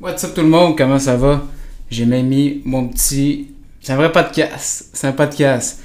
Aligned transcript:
What's 0.00 0.22
up 0.22 0.32
tout 0.32 0.42
le 0.42 0.48
monde, 0.48 0.78
comment 0.78 1.00
ça 1.00 1.16
va? 1.16 1.42
J'ai 1.90 2.06
même 2.06 2.28
mis 2.28 2.62
mon 2.64 2.86
petit... 2.86 3.48
C'est 3.80 3.92
un 3.92 3.96
vrai 3.96 4.12
podcast, 4.12 4.90
c'est 4.92 5.08
un 5.08 5.12
podcast. 5.12 5.82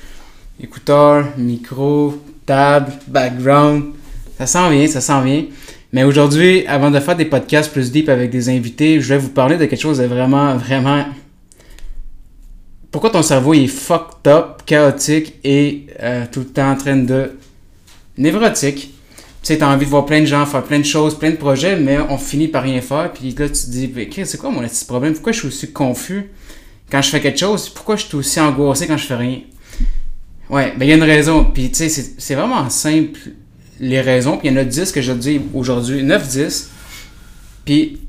Écouteurs, 0.62 1.30
micro, 1.36 2.22
table, 2.46 2.94
background. 3.08 3.86
Ça 4.38 4.46
sent 4.46 4.70
bien, 4.70 4.86
ça 4.86 5.02
sent 5.02 5.20
bien. 5.24 5.46
Mais 5.92 6.04
aujourd'hui, 6.04 6.64
avant 6.68 6.92
de 6.92 7.00
faire 7.00 7.16
des 7.16 7.26
podcasts 7.26 7.72
plus 7.72 7.92
deep 7.92 8.08
avec 8.08 8.30
des 8.30 8.50
invités, 8.50 9.02
je 9.02 9.10
vais 9.10 9.18
vous 9.18 9.30
parler 9.30 9.58
de 9.58 9.66
quelque 9.66 9.82
chose 9.82 9.98
de 9.98 10.06
vraiment, 10.06 10.58
vraiment... 10.58 11.06
Pourquoi 12.92 13.10
ton 13.10 13.24
cerveau 13.24 13.56
est 13.56 13.66
fucked 13.66 14.28
up, 14.28 14.62
chaotique 14.64 15.40
et 15.44 15.88
euh, 16.00 16.26
tout 16.32 16.42
le 16.42 16.50
temps 16.50 16.70
en 16.70 16.76
train 16.76 16.98
de... 16.98 17.32
névrotique 18.20 18.94
sais, 19.48 19.58
t'as 19.58 19.74
envie 19.74 19.86
de 19.86 19.90
voir 19.90 20.06
plein 20.06 20.22
de 20.22 20.26
gens 20.26 20.46
faire 20.46 20.64
plein 20.64 20.80
de 20.80 20.86
choses, 20.86 21.18
plein 21.18 21.32
de 21.32 21.36
projets, 21.36 21.76
mais 21.76 21.98
on 22.10 22.18
finit 22.18 22.48
par 22.48 22.64
rien 22.64 22.82
faire. 22.82 23.12
Puis 23.14 23.36
là, 23.38 23.48
tu 23.48 23.54
te 23.54 23.70
dis, 23.70 23.92
c'est 24.26 24.38
quoi 24.38 24.50
mon 24.50 24.62
petit 24.62 24.86
problème? 24.86 25.14
Pourquoi 25.14 25.32
je 25.32 25.40
suis 25.40 25.48
aussi 25.48 25.72
confus 25.72 26.30
quand 26.90 27.02
je 27.02 27.10
fais 27.10 27.20
quelque 27.20 27.40
chose? 27.40 27.70
Pourquoi 27.70 27.96
je 27.96 28.06
suis 28.06 28.16
aussi 28.16 28.40
angoissé 28.40 28.88
quand 28.88 28.98
je 28.98 29.06
fais 29.06 29.16
rien? 29.16 29.42
Ouais, 30.50 30.74
ben 30.78 30.86
il 30.86 30.90
y 30.90 30.94
a 30.94 30.96
une 30.96 31.04
raison. 31.04 31.46
Puis 31.46 31.72
tu 31.72 31.90
sais, 31.90 32.14
c'est 32.18 32.36
vraiment 32.36 32.70
simple, 32.70 33.20
les 33.80 34.02
raisons. 34.02 34.38
Puis 34.38 34.48
il 34.48 34.54
y 34.54 34.56
en 34.56 34.62
a 34.62 34.64
10 34.64 34.92
que 34.92 35.02
je 35.02 35.12
dis 35.12 35.42
aujourd'hui, 35.54 36.04
9-10. 36.04 36.68
Puis 37.66 38.00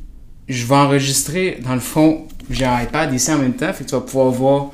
je 0.48 0.66
vais 0.66 0.74
enregistrer, 0.74 1.58
dans 1.64 1.74
le 1.74 1.80
fond, 1.80 2.26
j'ai 2.50 2.64
un 2.64 2.82
iPad 2.82 3.12
ici 3.14 3.32
en 3.32 3.38
même 3.38 3.54
temps, 3.54 3.72
fait 3.72 3.84
que 3.84 3.88
tu 3.88 3.94
vas 3.94 4.02
pouvoir 4.02 4.30
voir 4.30 4.70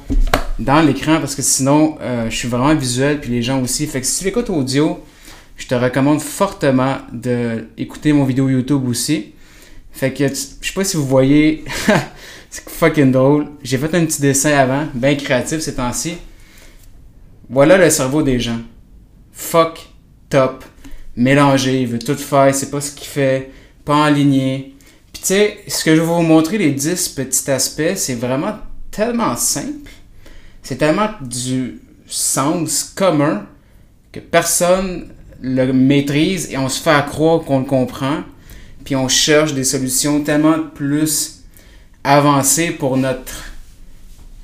dans 0.59 0.81
l'écran 0.81 1.19
parce 1.21 1.35
que 1.35 1.43
sinon, 1.43 1.97
euh, 2.01 2.29
je 2.29 2.37
suis 2.37 2.49
vraiment 2.49 2.75
visuel, 2.75 3.21
puis 3.21 3.31
les 3.31 3.43
gens 3.43 3.63
aussi. 3.63 3.87
Fait 3.87 4.01
que 4.01 4.07
si 4.07 4.23
tu 4.23 4.29
écoutes 4.29 4.51
audio, 4.51 4.99
je 5.61 5.67
te 5.67 5.75
recommande 5.75 6.23
fortement 6.23 6.97
d'écouter 7.13 8.15
mon 8.15 8.25
vidéo 8.25 8.49
YouTube 8.49 8.89
aussi. 8.89 9.35
Fait 9.93 10.11
que, 10.11 10.27
je 10.27 10.35
sais 10.35 10.73
pas 10.75 10.85
si 10.85 10.97
vous 10.97 11.07
voyez, 11.07 11.65
c'est 12.51 12.69
fucking 12.69 13.13
drôle. 13.13 13.47
J'ai 13.63 13.77
fait 13.77 13.95
un 13.95 14.07
petit 14.07 14.23
dessin 14.23 14.57
avant, 14.57 14.87
bien 14.95 15.15
créatif 15.17 15.61
ces 15.61 15.75
temps-ci. 15.75 16.17
Voilà 17.51 17.77
le 17.77 17.91
cerveau 17.91 18.23
des 18.23 18.41
gens. 18.41 18.61
Fuck, 19.33 19.87
top, 20.31 20.65
mélangé, 21.15 21.83
il 21.83 21.89
veut 21.89 21.99
tout 21.99 22.17
faire, 22.17 22.55
sait 22.55 22.71
pas 22.71 22.81
ce 22.81 22.93
qu'il 22.93 23.09
fait, 23.09 23.51
pas 23.85 24.07
aligné. 24.07 24.75
Puis 25.13 25.21
tu 25.21 25.29
sais, 25.29 25.59
ce 25.69 25.85
que 25.85 25.95
je 25.95 26.01
vais 26.01 26.07
vous 26.07 26.23
montrer, 26.23 26.57
les 26.57 26.71
10 26.71 27.11
petits 27.11 27.51
aspects, 27.51 27.97
c'est 27.97 28.15
vraiment 28.15 28.55
tellement 28.91 29.37
simple. 29.37 29.91
C'est 30.63 30.77
tellement 30.77 31.11
du 31.21 31.83
sens 32.07 32.85
commun 32.97 33.47
que 34.11 34.21
personne 34.21 35.11
le 35.41 35.73
maîtrise 35.73 36.49
et 36.51 36.59
on 36.59 36.69
se 36.69 36.81
fait 36.81 36.91
à 36.91 37.03
croire 37.03 37.41
qu'on 37.41 37.61
le 37.61 37.65
comprend. 37.65 38.19
Puis 38.85 38.97
on 38.97 39.09
cherche 39.09 39.55
des 39.55 39.65
solutions 39.65 40.23
tellement 40.23 40.59
plus 40.75 41.43
avancées 42.03 42.71
pour 42.71 42.97
notre, 42.97 43.45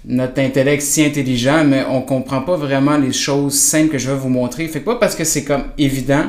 notre 0.05 0.41
intellect 0.41 0.83
si 0.83 1.05
intelligent, 1.05 1.64
mais 1.64 1.84
on 1.89 2.02
comprend 2.02 2.42
pas 2.42 2.56
vraiment 2.56 2.97
les 2.97 3.12
choses 3.12 3.55
simples 3.55 3.91
que 3.91 3.98
je 3.98 4.11
vais 4.11 4.17
vous 4.17 4.28
montrer. 4.28 4.69
Fait 4.69 4.80
pas 4.80 4.97
parce 4.97 5.14
que 5.14 5.24
c'est 5.24 5.44
comme 5.44 5.64
évident 5.78 6.27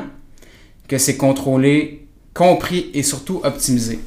que 0.88 0.96
c'est 0.96 1.16
contrôlé, 1.16 2.06
compris 2.32 2.90
et 2.94 3.02
surtout 3.02 3.40
optimisé. 3.44 3.98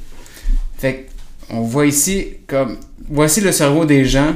Fait 0.77 1.07
on 1.49 1.61
voit 1.61 1.85
ici 1.85 2.27
comme 2.47 2.77
voici 3.09 3.41
le 3.41 3.51
cerveau 3.51 3.85
des 3.85 4.05
gens 4.05 4.35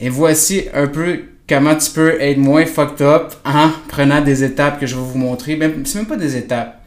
et 0.00 0.08
voici 0.08 0.64
un 0.72 0.86
peu 0.86 1.24
comment 1.48 1.74
tu 1.74 1.90
peux 1.90 2.20
être 2.20 2.38
moins 2.38 2.66
fucked 2.66 3.00
up 3.00 3.32
en 3.44 3.70
prenant 3.88 4.20
des 4.20 4.44
étapes 4.44 4.78
que 4.78 4.86
je 4.86 4.94
vais 4.94 5.02
vous 5.02 5.18
montrer. 5.18 5.56
Ben, 5.56 5.84
c'est 5.84 5.98
même 5.98 6.06
pas 6.06 6.16
des 6.16 6.36
étapes. 6.36 6.84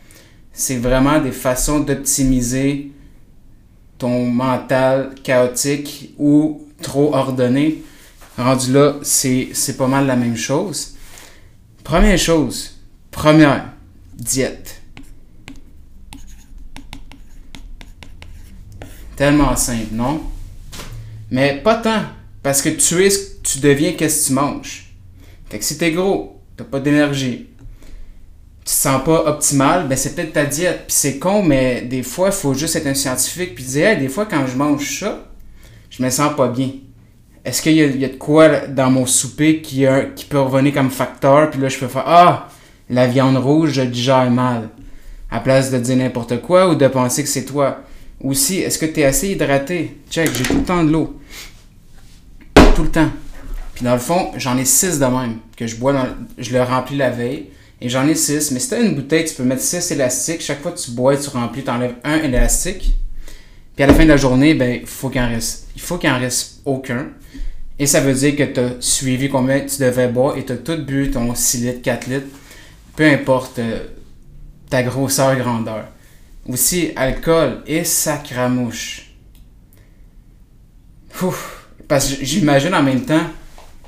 C'est 0.53 0.77
vraiment 0.77 1.19
des 1.19 1.31
façons 1.31 1.79
d'optimiser 1.79 2.91
ton 3.97 4.25
mental 4.25 5.15
chaotique 5.23 6.13
ou 6.17 6.67
trop 6.81 7.13
ordonné. 7.15 7.83
Rendu 8.37 8.73
là, 8.73 8.95
c'est, 9.01 9.49
c'est 9.53 9.77
pas 9.77 9.87
mal 9.87 10.05
la 10.05 10.15
même 10.15 10.37
chose. 10.37 10.95
Première 11.83 12.17
chose, 12.17 12.79
première, 13.09 13.65
diète. 14.13 14.81
Tellement 19.15 19.55
simple, 19.55 19.93
non? 19.93 20.21
Mais 21.29 21.61
pas 21.63 21.75
tant. 21.75 22.03
Parce 22.41 22.61
que 22.61 22.69
tu 22.69 23.05
es 23.05 23.30
tu 23.43 23.59
deviens 23.59 23.93
qu'est-ce 23.93 24.23
que 24.23 24.27
tu 24.27 24.33
manges? 24.33 24.91
Fait 25.49 25.59
que 25.59 25.65
si 25.65 25.77
t'es 25.77 25.91
gros, 25.91 26.39
t'as 26.55 26.63
pas 26.63 26.79
d'énergie, 26.79 27.47
tu 28.59 28.65
te 28.65 28.69
sens 28.69 29.03
pas 29.03 29.25
optimal, 29.25 29.87
ben 29.87 29.97
c'est 29.97 30.15
peut-être 30.15 30.33
ta 30.33 30.45
diète. 30.45 30.83
Puis 30.87 30.95
c'est 30.95 31.19
con, 31.19 31.43
mais 31.43 31.81
des 31.81 32.03
fois, 32.03 32.29
il 32.29 32.33
faut 32.33 32.53
juste 32.53 32.75
être 32.75 32.87
un 32.87 32.93
scientifique 32.93 33.55
puis 33.55 33.63
dire, 33.63 33.87
hey, 33.87 33.97
des 33.97 34.07
fois, 34.07 34.25
quand 34.25 34.45
je 34.47 34.55
mange 34.55 34.99
ça, 34.99 35.25
je 35.89 36.03
me 36.03 36.09
sens 36.09 36.35
pas 36.35 36.47
bien. 36.47 36.69
Est-ce 37.43 37.61
qu'il 37.61 37.73
y, 37.73 37.81
a 37.81 38.07
de 38.07 38.15
quoi 38.15 38.67
dans 38.67 38.91
mon 38.91 39.07
souper 39.07 39.61
qui, 39.61 39.85
qui 40.15 40.25
peut 40.25 40.39
revenir 40.39 40.73
comme 40.75 40.91
facteur, 40.91 41.49
puis 41.49 41.59
là, 41.59 41.69
je 41.69 41.79
peux 41.79 41.87
faire, 41.87 42.03
ah, 42.05 42.49
la 42.87 43.07
viande 43.07 43.37
rouge, 43.37 43.71
je 43.71 43.81
digère 43.81 44.29
mal. 44.29 44.69
À 45.31 45.39
place 45.39 45.71
de 45.71 45.79
dire 45.79 45.97
n'importe 45.97 46.39
quoi 46.41 46.69
ou 46.69 46.75
de 46.75 46.87
penser 46.87 47.23
que 47.23 47.29
c'est 47.29 47.45
toi. 47.45 47.79
Aussi, 48.23 48.59
est-ce 48.59 48.77
que 48.77 48.85
tu 48.85 48.99
es 48.99 49.05
assez 49.05 49.29
hydraté? 49.29 49.97
Check, 50.09 50.29
j'ai 50.35 50.43
tout 50.43 50.57
le 50.57 50.63
temps 50.63 50.83
de 50.83 50.91
l'eau. 50.91 51.19
Tout 52.75 52.83
le 52.83 52.91
temps 52.91 53.09
dans 53.81 53.93
le 53.93 53.99
fond, 53.99 54.31
j'en 54.37 54.57
ai 54.57 54.65
six 54.65 54.99
de 54.99 55.05
même 55.05 55.37
que 55.57 55.67
je 55.67 55.75
bois, 55.75 56.07
je 56.37 56.51
le 56.53 56.61
remplis 56.61 56.97
la 56.97 57.09
veille. 57.09 57.47
Et 57.81 57.89
j'en 57.89 58.07
ai 58.07 58.13
six. 58.13 58.51
Mais 58.51 58.59
si 58.59 58.69
tu 58.69 58.75
as 58.75 58.79
une 58.79 58.93
bouteille, 58.93 59.25
tu 59.25 59.33
peux 59.33 59.43
mettre 59.43 59.63
six 59.63 59.91
élastiques. 59.91 60.41
Chaque 60.41 60.61
fois 60.61 60.71
que 60.71 60.79
tu 60.79 60.91
bois, 60.91 61.17
tu 61.17 61.29
remplis, 61.29 61.63
tu 61.63 61.69
enlèves 61.71 61.95
un 62.03 62.17
élastique. 62.17 62.95
Puis 63.75 63.83
à 63.83 63.87
la 63.87 63.93
fin 63.93 64.03
de 64.03 64.09
la 64.09 64.17
journée, 64.17 64.53
ben, 64.53 64.85
faut 64.85 65.09
qu'il 65.09 65.21
en 65.21 65.29
reste. 65.29 65.67
Il 65.75 65.81
faut 65.81 65.97
qu'il 65.97 66.09
en 66.11 66.19
reste 66.19 66.61
aucun. 66.65 67.07
Et 67.79 67.87
ça 67.87 67.99
veut 67.99 68.13
dire 68.13 68.35
que 68.35 68.43
tu 68.43 68.59
as 68.59 68.69
suivi 68.79 69.29
combien 69.29 69.61
tu 69.61 69.81
devais 69.81 70.07
boire 70.07 70.37
et 70.37 70.45
tu 70.45 70.51
as 70.51 70.57
tout 70.57 70.77
bu 70.77 71.09
ton 71.09 71.33
6 71.33 71.65
litres, 71.65 71.81
4 71.81 72.07
litres. 72.07 72.27
Peu 72.95 73.05
importe 73.05 73.57
euh, 73.57 73.87
ta 74.69 74.83
grosseur, 74.83 75.35
grandeur. 75.35 75.85
Aussi, 76.47 76.91
alcool 76.95 77.63
et 77.65 77.83
sacramouche. 77.83 79.11
Ouf. 81.23 81.67
Parce 81.87 82.13
que 82.13 82.23
j'imagine 82.23 82.75
en 82.75 82.83
même 82.83 83.01
temps, 83.01 83.25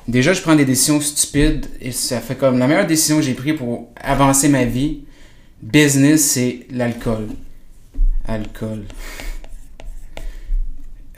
déjà, 0.08 0.34
je 0.34 0.42
prends 0.42 0.56
des 0.56 0.66
décisions 0.66 1.00
stupides 1.00 1.68
et 1.82 1.92
ça 1.92 2.20
fait 2.20 2.36
comme 2.36 2.60
la 2.60 2.68
meilleure 2.68 2.88
décision 2.88 3.18
que 3.18 3.24
j'ai 3.24 3.34
prise 3.34 3.58
pour 3.58 3.92
avancer 3.96 4.50
ma 4.50 4.66
vie. 4.66 5.02
Business, 5.62 6.32
c'est 6.32 6.68
l'alcool. 6.72 7.28
Alcool. 8.28 8.84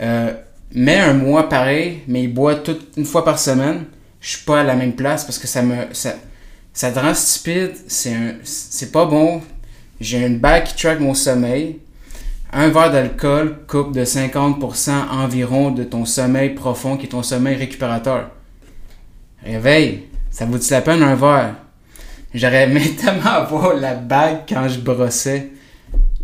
Euh, 0.01 0.33
mais 0.73 0.99
un 0.99 1.13
mois 1.13 1.49
pareil, 1.49 2.01
mais 2.07 2.23
il 2.23 2.33
boit 2.33 2.55
toute 2.55 2.97
une 2.97 3.05
fois 3.05 3.23
par 3.23 3.39
semaine. 3.39 3.85
Je 4.21 4.29
suis 4.29 4.45
pas 4.45 4.61
à 4.61 4.63
la 4.63 4.75
même 4.75 4.93
place 4.93 5.23
parce 5.23 5.39
que 5.39 5.47
ça 5.47 5.61
me 5.61 5.75
ça, 5.93 6.15
ça 6.73 6.91
te 6.91 6.99
rend 6.99 7.13
stupide. 7.13 7.73
C'est 7.87 8.91
pas 8.91 9.05
bon. 9.05 9.41
J'ai 10.01 10.25
une 10.25 10.39
bague 10.39 10.65
qui 10.65 10.75
track 10.75 10.99
mon 10.99 11.13
sommeil. 11.13 11.79
Un 12.51 12.69
verre 12.69 12.91
d'alcool 12.91 13.57
coupe 13.67 13.93
de 13.93 14.03
50% 14.03 14.91
environ 15.09 15.71
de 15.71 15.83
ton 15.83 16.05
sommeil 16.05 16.51
profond 16.51 16.97
qui 16.97 17.05
est 17.05 17.09
ton 17.09 17.23
sommeil 17.23 17.55
récupérateur. 17.55 18.29
Réveille, 19.45 20.03
ça 20.31 20.45
vaut-tu 20.45 20.71
la 20.71 20.81
peine 20.81 21.03
un 21.03 21.15
verre? 21.15 21.55
J'aurais 22.33 22.63
aimé 22.63 22.95
tellement 23.01 23.31
avoir 23.31 23.75
la 23.75 23.93
bague 23.93 24.39
quand 24.49 24.67
je 24.67 24.79
brossais. 24.79 25.51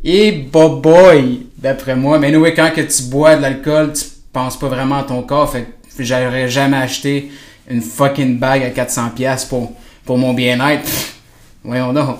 Et 0.03 0.31
boy, 0.31 1.47
d'après 1.57 1.95
moi. 1.95 2.17
Mais 2.17 2.35
oui, 2.35 2.53
quand 2.55 2.71
que 2.75 2.81
tu 2.81 3.03
bois 3.03 3.35
de 3.35 3.43
l'alcool, 3.43 3.93
tu 3.93 4.03
penses 4.33 4.57
pas 4.57 4.67
vraiment 4.67 4.99
à 4.99 5.03
ton 5.03 5.21
corps. 5.21 5.51
Fait 5.51 5.67
que 5.95 6.03
j'aurais 6.03 6.49
jamais 6.49 6.77
acheté 6.77 7.31
une 7.69 7.81
fucking 7.81 8.39
bague 8.39 8.63
à 8.63 8.69
400$ 8.69 9.47
pour, 9.47 9.71
pour 10.03 10.17
mon 10.17 10.33
bien-être. 10.33 10.89
Voyons 11.63 11.93
donc. 11.93 12.17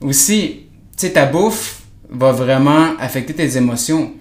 Aussi, 0.00 0.66
tu 0.96 1.06
sais, 1.06 1.12
ta 1.12 1.26
bouffe 1.26 1.82
va 2.10 2.32
vraiment 2.32 2.96
affecter 2.98 3.32
tes 3.32 3.56
émotions. 3.56 4.12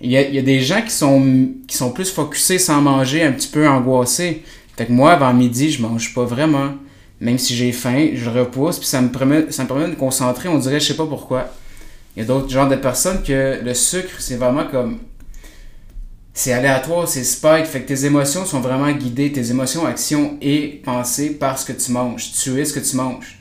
Il 0.00 0.12
y, 0.12 0.16
a, 0.16 0.42
des 0.42 0.60
gens 0.60 0.82
qui 0.82 0.92
sont, 0.92 1.90
plus 1.92 2.10
focusés 2.10 2.58
sans 2.58 2.80
manger, 2.80 3.24
un 3.24 3.32
petit 3.32 3.48
peu 3.48 3.66
angoissés. 3.66 4.44
Fait 4.76 4.86
que 4.86 4.92
moi, 4.92 5.12
avant 5.12 5.34
midi, 5.34 5.72
je 5.72 5.82
mange 5.82 6.14
pas 6.14 6.24
vraiment. 6.24 6.74
Même 7.20 7.36
si 7.36 7.56
j'ai 7.56 7.72
faim, 7.72 8.10
je 8.14 8.30
repousse, 8.30 8.78
puis 8.78 8.86
ça 8.86 9.00
me 9.00 9.08
permet, 9.08 9.50
ça 9.50 9.64
me 9.64 9.68
permet 9.68 9.86
de 9.86 9.90
me 9.90 9.96
concentrer. 9.96 10.48
On 10.48 10.58
dirait, 10.58 10.78
je 10.78 10.86
sais 10.86 10.96
pas 10.96 11.06
pourquoi. 11.06 11.48
Il 12.14 12.20
y 12.20 12.22
a 12.22 12.26
d'autres 12.26 12.48
genres 12.48 12.68
de 12.68 12.76
personnes 12.76 13.24
que 13.24 13.58
le 13.60 13.74
sucre, 13.74 14.20
c'est 14.20 14.36
vraiment 14.36 14.66
comme. 14.66 14.98
C'est 16.32 16.52
aléatoire, 16.52 17.08
c'est 17.08 17.24
spike. 17.24 17.66
Fait 17.66 17.80
que 17.80 17.88
tes 17.88 18.04
émotions 18.04 18.44
sont 18.44 18.60
vraiment 18.60 18.92
guidées. 18.92 19.32
Tes 19.32 19.50
émotions, 19.50 19.84
actions 19.84 20.38
et 20.40 20.80
pensées 20.84 21.30
par 21.30 21.58
ce 21.58 21.66
que 21.66 21.72
tu 21.72 21.90
manges. 21.90 22.30
Tu 22.40 22.60
es 22.60 22.64
ce 22.64 22.72
que 22.72 22.78
tu 22.78 22.94
manges. 22.94 23.40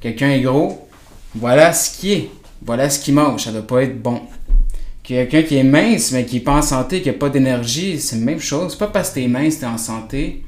Quelqu'un 0.00 0.30
est 0.30 0.40
gros, 0.40 0.88
voilà 1.34 1.74
ce 1.74 1.98
qui 1.98 2.12
est. 2.12 2.30
Voilà 2.62 2.88
ce 2.88 2.98
qu'il 2.98 3.12
mange. 3.12 3.44
Ça 3.44 3.52
doit 3.52 3.66
pas 3.66 3.82
être 3.82 4.00
bon. 4.00 4.22
Quelqu'un 5.08 5.42
qui 5.42 5.56
est 5.56 5.64
mince, 5.64 6.12
mais 6.12 6.26
qui 6.26 6.34
n'est 6.34 6.42
pas 6.42 6.58
en 6.58 6.60
santé, 6.60 7.00
qui 7.00 7.08
n'a 7.08 7.14
pas 7.14 7.30
d'énergie, 7.30 7.98
c'est 7.98 8.16
la 8.16 8.26
même 8.26 8.40
chose. 8.40 8.72
C'est 8.72 8.78
pas 8.78 8.88
parce 8.88 9.08
que 9.08 9.14
tu 9.14 9.24
es 9.24 9.28
mince 9.28 9.54
que 9.54 9.60
tu 9.60 9.64
es 9.64 9.68
en 9.68 9.78
santé. 9.78 10.44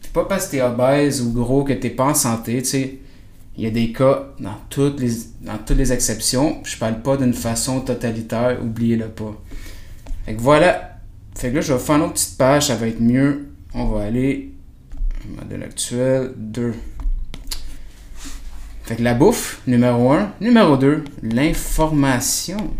C'est 0.00 0.12
pas 0.12 0.24
parce 0.26 0.46
que 0.46 0.52
tu 0.52 0.56
es 0.58 0.62
obèse 0.62 1.20
ou 1.22 1.32
gros 1.32 1.64
que 1.64 1.72
tu 1.72 1.88
n'es 1.88 1.92
pas 1.92 2.04
en 2.04 2.14
santé. 2.14 2.62
sais. 2.62 2.98
Il 3.58 3.64
y 3.64 3.66
a 3.66 3.70
des 3.70 3.90
cas 3.90 4.28
dans 4.38 4.60
toutes 4.70 5.00
les, 5.00 5.10
dans 5.40 5.58
toutes 5.58 5.78
les 5.78 5.92
exceptions. 5.92 6.60
Je 6.62 6.76
parle 6.76 7.02
pas 7.02 7.16
d'une 7.16 7.34
façon 7.34 7.80
totalitaire, 7.80 8.58
oubliez-le 8.62 9.08
pas. 9.08 9.34
Fait 10.24 10.34
que 10.34 10.40
voilà. 10.40 11.00
Fait 11.34 11.50
que 11.50 11.56
là, 11.56 11.60
je 11.62 11.72
vais 11.72 11.78
faire 11.80 11.96
une 11.96 12.02
autre 12.02 12.12
petite 12.12 12.38
page, 12.38 12.68
ça 12.68 12.76
va 12.76 12.86
être 12.86 13.00
mieux. 13.00 13.48
On 13.74 13.86
va 13.86 14.04
aller 14.04 14.52
modèle 15.36 15.64
actuel 15.64 16.30
2. 16.36 16.74
Fait 18.84 18.94
que 18.94 19.02
la 19.02 19.14
bouffe, 19.14 19.62
numéro 19.66 20.12
1. 20.12 20.34
Numéro 20.40 20.76
2, 20.76 21.02
l'information. 21.24 22.70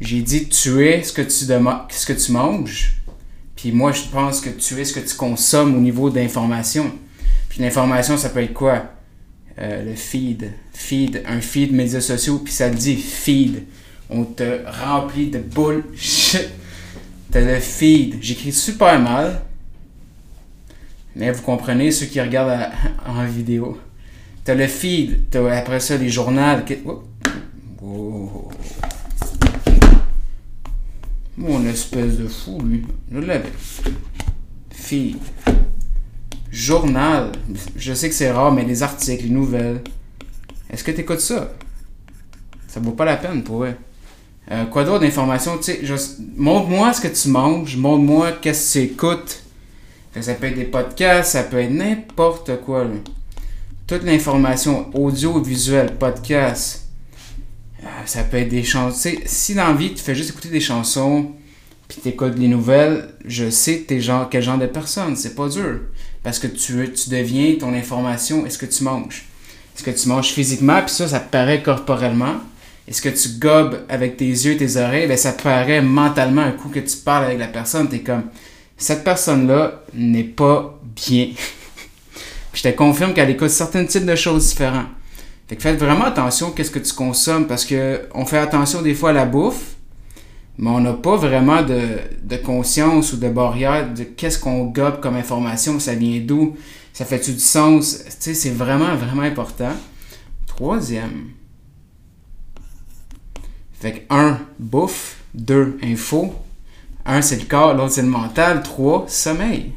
J'ai 0.00 0.22
dit 0.22 0.48
tu 0.48 0.86
es 0.86 1.02
ce 1.02 1.12
que 1.12 2.12
tu, 2.12 2.32
manges. 2.32 2.96
Puis 3.54 3.70
moi, 3.70 3.92
je 3.92 4.02
pense 4.04 4.40
que 4.40 4.48
tu 4.48 4.80
es 4.80 4.84
ce 4.84 4.94
que 4.94 5.00
tu 5.00 5.14
consommes 5.14 5.76
au 5.76 5.80
niveau 5.80 6.08
d'information. 6.08 6.90
Puis 7.50 7.60
l'information, 7.60 8.16
ça 8.16 8.30
peut 8.30 8.42
être 8.42 8.54
quoi? 8.54 8.84
Euh, 9.58 9.84
le 9.84 9.94
feed. 9.94 10.52
Feed, 10.72 11.22
un 11.26 11.42
feed 11.42 11.72
médias 11.72 12.00
sociaux, 12.00 12.38
puis 12.38 12.52
ça 12.52 12.70
dit 12.70 12.96
feed. 12.96 13.64
On 14.08 14.24
te 14.24 14.60
remplit 14.66 15.28
de 15.28 15.38
bullshit. 15.38 16.48
T'as 17.30 17.42
le 17.42 17.60
feed. 17.60 18.16
J'écris 18.22 18.52
super 18.52 18.98
mal. 18.98 19.42
Mais 21.14 21.30
vous 21.30 21.42
comprenez 21.42 21.90
ceux 21.90 22.06
qui 22.06 22.20
regardent 22.20 22.70
en 23.06 23.26
vidéo. 23.26 23.78
T'as 24.44 24.54
le 24.54 24.66
feed. 24.66 25.28
T'as 25.30 25.58
après 25.58 25.80
ça 25.80 25.98
les 25.98 26.08
journaux. 26.08 26.40
Mon 31.40 31.64
espèce 31.64 32.18
de 32.18 32.28
fou, 32.28 32.60
lui. 32.62 32.84
Je 33.10 33.18
l'avais. 33.18 33.50
Feed. 34.70 35.16
Journal. 36.52 37.32
Je 37.76 37.94
sais 37.94 38.10
que 38.10 38.14
c'est 38.14 38.30
rare, 38.30 38.52
mais 38.52 38.62
les 38.62 38.82
articles, 38.82 39.24
les 39.24 39.30
nouvelles. 39.30 39.80
Est-ce 40.68 40.84
que 40.84 40.90
tu 40.90 41.00
écoutes 41.00 41.20
ça? 41.20 41.50
Ça 42.68 42.78
vaut 42.80 42.92
pas 42.92 43.06
la 43.06 43.16
peine 43.16 43.42
pour 43.42 43.64
eux. 43.64 43.72
Euh, 44.50 44.66
quoi 44.66 44.84
d'autre 44.84 45.00
d'informations? 45.00 45.58
Montre-moi 46.36 46.92
ce 46.92 47.00
que 47.00 47.08
tu 47.08 47.28
manges. 47.28 47.74
Montre-moi 47.74 48.32
qu'est-ce 48.32 48.74
que 48.74 48.84
tu 48.84 48.92
écoutes. 48.92 49.42
Ça 50.20 50.34
peut 50.34 50.48
être 50.48 50.56
des 50.56 50.64
podcasts, 50.64 51.32
ça 51.32 51.44
peut 51.44 51.60
être 51.60 51.72
n'importe 51.72 52.60
quoi. 52.66 52.84
Toute 53.86 54.02
l'information 54.02 54.90
audio, 54.94 55.40
visuel, 55.40 55.96
podcast. 55.96 56.79
Euh, 57.82 57.86
ça 58.04 58.24
peut 58.24 58.38
être 58.38 58.48
des 58.48 58.64
chansons. 58.64 59.10
Si 59.24 59.54
dans 59.54 59.68
la 59.68 59.74
vie, 59.74 59.94
tu 59.94 60.02
fais 60.02 60.14
juste 60.14 60.30
écouter 60.30 60.48
des 60.48 60.60
chansons, 60.60 61.32
puis 61.88 61.98
tu 62.02 62.08
écoutes 62.08 62.38
les 62.38 62.48
nouvelles, 62.48 63.14
je 63.24 63.50
sais 63.50 63.84
es 63.88 64.00
genre, 64.00 64.28
quel 64.30 64.42
genre 64.42 64.58
de 64.58 64.66
personne. 64.66 65.16
C'est 65.16 65.34
pas 65.34 65.48
dur. 65.48 65.80
Parce 66.22 66.38
que 66.38 66.46
tu, 66.46 66.92
tu 66.92 67.10
deviens 67.10 67.56
ton 67.58 67.72
information, 67.72 68.44
est-ce 68.46 68.58
que 68.58 68.66
tu 68.66 68.84
manges? 68.84 69.24
Est-ce 69.74 69.82
que 69.82 69.90
tu 69.90 70.08
manges 70.08 70.28
physiquement, 70.28 70.80
puis 70.82 70.94
ça, 70.94 71.08
ça 71.08 71.20
te 71.20 71.30
paraît 71.30 71.62
corporellement? 71.62 72.36
Est-ce 72.86 73.00
que 73.00 73.08
tu 73.08 73.38
gobes 73.38 73.84
avec 73.88 74.16
tes 74.16 74.28
yeux, 74.28 74.56
tes 74.56 74.76
oreilles? 74.76 75.06
Ben, 75.06 75.16
ça 75.16 75.32
paraît 75.32 75.80
mentalement 75.80 76.42
un 76.42 76.52
coup 76.52 76.68
que 76.68 76.80
tu 76.80 76.96
parles 76.96 77.24
avec 77.26 77.38
la 77.38 77.46
personne. 77.46 77.88
Tu 77.88 77.96
es 77.96 78.00
comme, 78.00 78.24
cette 78.76 79.04
personne-là 79.04 79.84
n'est 79.94 80.24
pas 80.24 80.78
bien. 80.96 81.28
je 82.52 82.62
te 82.62 82.68
confirme 82.68 83.14
qu'elle 83.14 83.30
écoute 83.30 83.50
certains 83.50 83.84
types 83.84 84.06
de 84.06 84.16
choses 84.16 84.48
différents. 84.48 84.86
Fait 85.50 85.60
faites 85.60 85.80
vraiment 85.80 86.04
attention 86.04 86.52
qu'est-ce 86.52 86.70
que 86.70 86.78
tu 86.78 86.92
consommes 86.92 87.48
parce 87.48 87.64
que 87.64 88.02
on 88.14 88.24
fait 88.24 88.38
attention 88.38 88.82
des 88.82 88.94
fois 88.94 89.10
à 89.10 89.12
la 89.12 89.24
bouffe, 89.24 89.74
mais 90.58 90.70
on 90.70 90.78
n'a 90.78 90.92
pas 90.92 91.16
vraiment 91.16 91.60
de, 91.64 92.36
conscience 92.36 93.12
ou 93.12 93.16
de 93.16 93.28
barrière 93.28 93.92
de 93.92 94.04
qu'est-ce 94.04 94.38
qu'on 94.38 94.66
gobe 94.66 95.00
comme 95.00 95.16
information, 95.16 95.80
ça 95.80 95.96
vient 95.96 96.20
d'où, 96.20 96.54
ça 96.92 97.04
fait-tu 97.04 97.32
du 97.32 97.40
sens, 97.40 97.98
tu 98.04 98.10
sais, 98.20 98.34
c'est 98.34 98.50
vraiment, 98.50 98.94
vraiment 98.94 99.22
important. 99.22 99.72
Troisième. 100.46 101.30
Fait 103.80 103.92
que 103.92 104.14
un, 104.14 104.38
bouffe, 104.56 105.16
deux, 105.34 105.78
info, 105.82 106.32
un, 107.04 107.22
c'est 107.22 107.40
le 107.40 107.46
corps, 107.46 107.74
l'autre, 107.74 107.94
c'est 107.94 108.02
le 108.02 108.08
mental, 108.08 108.62
trois, 108.62 109.04
sommeil. 109.08 109.72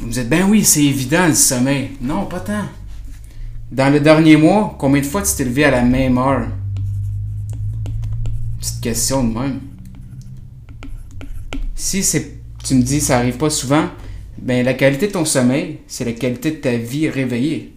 Vous 0.00 0.06
me 0.06 0.12
dites, 0.12 0.30
ben 0.30 0.46
oui, 0.48 0.64
c'est 0.64 0.84
évident 0.84 1.26
le 1.26 1.34
sommeil. 1.34 1.90
Non, 2.00 2.24
pas 2.24 2.40
tant. 2.40 2.64
Dans 3.70 3.92
le 3.92 4.00
dernier 4.00 4.36
mois, 4.36 4.74
combien 4.78 5.00
de 5.00 5.06
fois 5.06 5.22
tu 5.22 5.32
t'es 5.36 5.44
levé 5.44 5.64
à 5.64 5.70
la 5.70 5.82
même 5.82 6.18
heure? 6.18 6.48
Petite 8.58 8.80
question 8.80 9.22
de 9.22 9.38
même. 9.38 9.60
Si 11.76 12.04
tu 12.64 12.74
me 12.74 12.82
dis 12.82 13.00
ça 13.00 13.18
arrive 13.18 13.36
pas 13.36 13.48
souvent, 13.48 13.84
ben 14.38 14.64
la 14.64 14.74
qualité 14.74 15.06
de 15.06 15.12
ton 15.12 15.24
sommeil, 15.24 15.78
c'est 15.86 16.04
la 16.04 16.12
qualité 16.12 16.50
de 16.50 16.56
ta 16.56 16.76
vie 16.76 17.08
réveillée. 17.08 17.72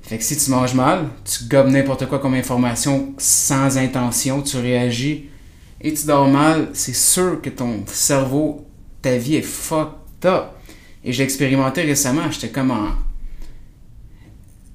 Fait 0.00 0.16
que 0.16 0.24
si 0.24 0.34
tu 0.38 0.50
manges 0.50 0.74
mal, 0.74 1.08
tu 1.26 1.44
gobes 1.44 1.68
n'importe 1.68 2.06
quoi 2.06 2.20
comme 2.20 2.32
information 2.32 3.12
sans 3.18 3.76
intention, 3.76 4.40
tu 4.40 4.56
réagis 4.56 5.26
et 5.82 5.92
tu 5.92 6.06
dors 6.06 6.26
mal, 6.26 6.70
c'est 6.72 6.96
sûr 6.96 7.42
que 7.42 7.50
ton 7.50 7.82
cerveau, 7.86 8.66
ta 9.02 9.18
vie 9.18 9.36
est 9.36 9.42
fucked 9.42 10.24
up. 10.24 10.44
Et 11.04 11.12
j'ai 11.12 11.22
expérimenté 11.22 11.82
récemment, 11.82 12.30
j'étais 12.30 12.48
comme 12.48 12.70
en. 12.70 13.07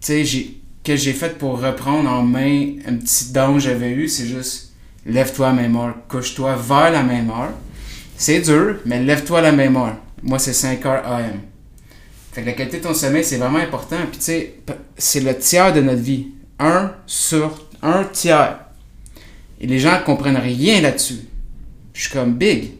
Tu 0.04 0.26
sais, 0.26 0.48
que 0.84 0.98
j'ai 0.98 1.14
fait 1.14 1.38
pour 1.38 1.62
reprendre 1.62 2.10
en 2.10 2.24
main 2.24 2.74
un 2.86 2.96
petit 2.96 3.32
don 3.32 3.54
que 3.54 3.60
j'avais 3.60 3.92
eu, 3.92 4.10
c'est 4.10 4.26
juste 4.26 4.74
lève-toi 5.06 5.48
à 5.48 5.54
la 5.54 5.62
même 5.62 5.78
heure, 5.78 5.96
couche-toi 6.10 6.56
vers 6.56 6.92
la 6.92 7.04
même 7.04 7.30
heure. 7.30 7.54
C'est 8.18 8.42
dur, 8.42 8.80
mais 8.86 9.02
lève-toi 9.02 9.40
à 9.40 9.42
la 9.42 9.52
même. 9.54 9.80
Moi, 10.22 10.40
c'est 10.40 10.52
5 10.52 10.86
heures 10.86 11.08
AM. 11.08 11.40
Fait 12.34 12.42
que 12.42 12.48
la 12.48 12.52
qualité 12.52 12.80
de 12.80 12.84
ton 12.84 12.94
sommeil, 12.94 13.24
c'est 13.24 13.38
vraiment 13.38 13.60
important. 13.60 13.96
Puis 14.10 14.18
tu 14.18 14.26
sais, 14.26 14.56
c'est 14.98 15.22
le 15.22 15.38
tiers 15.38 15.72
de 15.72 15.80
notre 15.80 16.02
vie. 16.02 16.28
Un 16.60 16.92
sur 17.06 17.70
un 17.82 18.04
tiers. 18.04 18.60
Et 19.62 19.68
les 19.68 19.80
gens 19.80 20.00
comprennent 20.06 20.36
rien 20.36 20.82
là-dessus. 20.82 21.22
Je 21.94 22.02
suis 22.02 22.12
comme 22.12 22.34
big. 22.34 22.72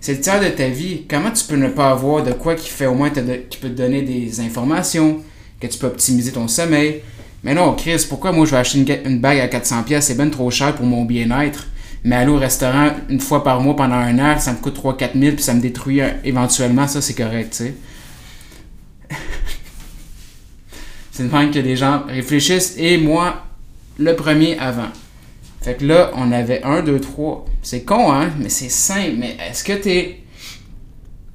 C'est 0.00 0.14
le 0.14 0.20
tiers 0.20 0.40
de 0.40 0.48
ta 0.48 0.68
vie. 0.68 1.04
Comment 1.08 1.30
tu 1.30 1.44
peux 1.44 1.56
ne 1.56 1.68
pas 1.68 1.90
avoir 1.90 2.24
de 2.24 2.32
quoi 2.32 2.56
qui 2.56 2.68
fait 2.68 2.86
au 2.86 2.94
moins 2.94 3.10
qui 3.10 3.58
peut 3.58 3.68
te 3.68 3.74
donner 3.74 4.02
des 4.02 4.40
informations, 4.40 5.22
que 5.68 5.72
tu 5.72 5.78
peux 5.78 5.86
optimiser 5.86 6.32
ton 6.32 6.48
sommeil, 6.48 7.02
mais 7.44 7.54
non, 7.54 7.74
Chris, 7.74 8.06
pourquoi 8.08 8.32
moi 8.32 8.46
je 8.46 8.52
vais 8.52 8.56
acheter 8.56 9.02
une, 9.04 9.20
bague 9.20 9.38
à 9.38 9.46
400$? 9.46 10.00
C'est 10.00 10.16
bien 10.16 10.30
trop 10.30 10.50
cher 10.50 10.74
pour 10.74 10.86
mon 10.86 11.04
bien-être. 11.04 11.66
Mais 12.02 12.16
aller 12.16 12.30
au 12.30 12.38
restaurant 12.38 12.90
une 13.08 13.20
fois 13.20 13.44
par 13.44 13.60
mois 13.60 13.76
pendant 13.76 13.96
un 13.96 14.18
an, 14.18 14.38
ça 14.38 14.52
me 14.52 14.58
coûte 14.58 14.78
3-4 14.78 15.18
000 15.18 15.34
puis 15.34 15.42
ça 15.42 15.54
me 15.54 15.60
détruit 15.60 16.00
euh, 16.00 16.10
éventuellement, 16.24 16.86
ça 16.86 17.00
c'est 17.00 17.14
correct, 17.14 17.50
tu 17.50 17.64
sais. 17.64 17.74
c'est 21.12 21.22
une 21.22 21.30
fois 21.30 21.46
que 21.46 21.58
les 21.58 21.76
gens 21.76 22.02
réfléchissent 22.06 22.74
et 22.78 22.98
moi, 22.98 23.44
le 23.98 24.16
premier 24.16 24.58
avant. 24.58 24.88
Fait 25.62 25.74
que 25.76 25.86
là, 25.86 26.10
on 26.14 26.30
avait 26.32 26.62
1, 26.62 26.82
2, 26.82 27.00
3. 27.00 27.46
C'est 27.62 27.84
con, 27.84 28.12
hein? 28.12 28.30
Mais 28.38 28.50
c'est 28.50 28.70
simple. 28.70 29.14
Mais 29.18 29.36
est-ce 29.48 29.64
que 29.64 29.72
t'es. 29.72 30.20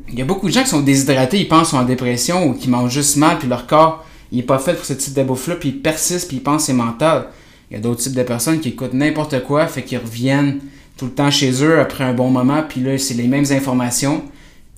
Il 0.07 0.17
y 0.17 0.21
a 0.21 0.25
beaucoup 0.25 0.48
de 0.48 0.53
gens 0.53 0.63
qui 0.63 0.69
sont 0.69 0.81
déshydratés, 0.81 1.39
ils 1.39 1.48
pensent 1.48 1.69
qu'ils 1.69 1.77
sont 1.77 1.83
en 1.83 1.88
dépression 1.88 2.48
ou 2.48 2.53
qui 2.53 2.69
mangent 2.69 2.93
juste 2.93 3.17
mal, 3.17 3.38
puis 3.38 3.48
leur 3.48 3.67
corps 3.67 4.05
il 4.31 4.39
est 4.39 4.43
pas 4.43 4.59
fait 4.59 4.74
pour 4.74 4.86
ce 4.86 4.93
type 4.93 5.13
de 5.13 5.24
bouffe-là, 5.24 5.55
puis 5.55 5.69
il 5.69 5.81
persiste, 5.81 6.27
puis 6.27 6.38
il 6.38 6.43
pense 6.43 6.65
c'est 6.65 6.74
mental. 6.74 7.27
Il 7.69 7.75
y 7.75 7.77
a 7.77 7.81
d'autres 7.81 8.01
types 8.01 8.15
de 8.15 8.24
personnes 8.24 8.59
qui 8.59 8.69
écoutent 8.69 8.93
n'importe 8.93 9.43
quoi, 9.43 9.67
fait 9.67 9.83
qu'ils 9.83 10.00
reviennent 10.00 10.59
tout 10.98 11.05
le 11.05 11.12
temps 11.12 11.31
chez 11.31 11.63
eux 11.63 11.79
après 11.79 12.03
un 12.03 12.13
bon 12.13 12.29
moment, 12.29 12.63
puis 12.67 12.81
là, 12.81 12.98
c'est 12.98 13.13
les 13.13 13.27
mêmes 13.27 13.45
informations, 13.51 14.24